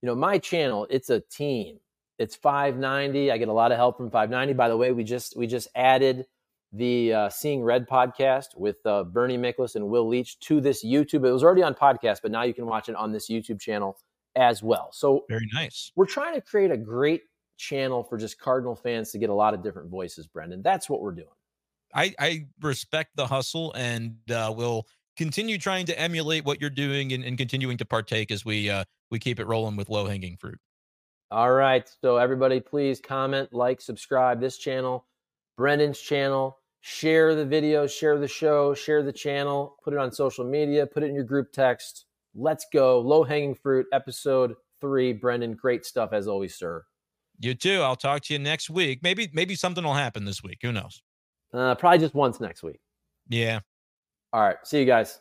[0.00, 1.78] you know, my channel, it's a team.
[2.22, 3.32] It's 590.
[3.32, 4.54] I get a lot of help from 590.
[4.54, 6.26] By the way, we just we just added
[6.72, 11.26] the uh, Seeing Red podcast with uh, Bernie Miklasz and Will Leitch to this YouTube.
[11.26, 13.98] It was already on podcast, but now you can watch it on this YouTube channel
[14.36, 14.90] as well.
[14.92, 15.90] So very nice.
[15.96, 17.22] We're trying to create a great
[17.58, 20.62] channel for just Cardinal fans to get a lot of different voices, Brendan.
[20.62, 21.26] That's what we're doing.
[21.92, 27.12] I, I respect the hustle and uh, will continue trying to emulate what you're doing
[27.12, 30.36] and, and continuing to partake as we uh, we keep it rolling with low hanging
[30.36, 30.58] fruit.
[31.32, 31.90] All right.
[32.02, 35.06] So everybody, please comment, like, subscribe this channel,
[35.56, 36.58] Brendan's channel.
[36.82, 41.02] Share the video, share the show, share the channel, put it on social media, put
[41.02, 42.04] it in your group text.
[42.34, 43.00] Let's go.
[43.00, 45.14] Low hanging fruit, episode three.
[45.14, 46.84] Brendan, great stuff as always, sir.
[47.38, 47.80] You too.
[47.80, 48.98] I'll talk to you next week.
[49.02, 50.58] Maybe maybe something will happen this week.
[50.62, 51.02] Who knows?
[51.54, 52.80] Uh, probably just once next week.
[53.28, 53.60] Yeah.
[54.32, 54.56] All right.
[54.64, 55.20] See you guys.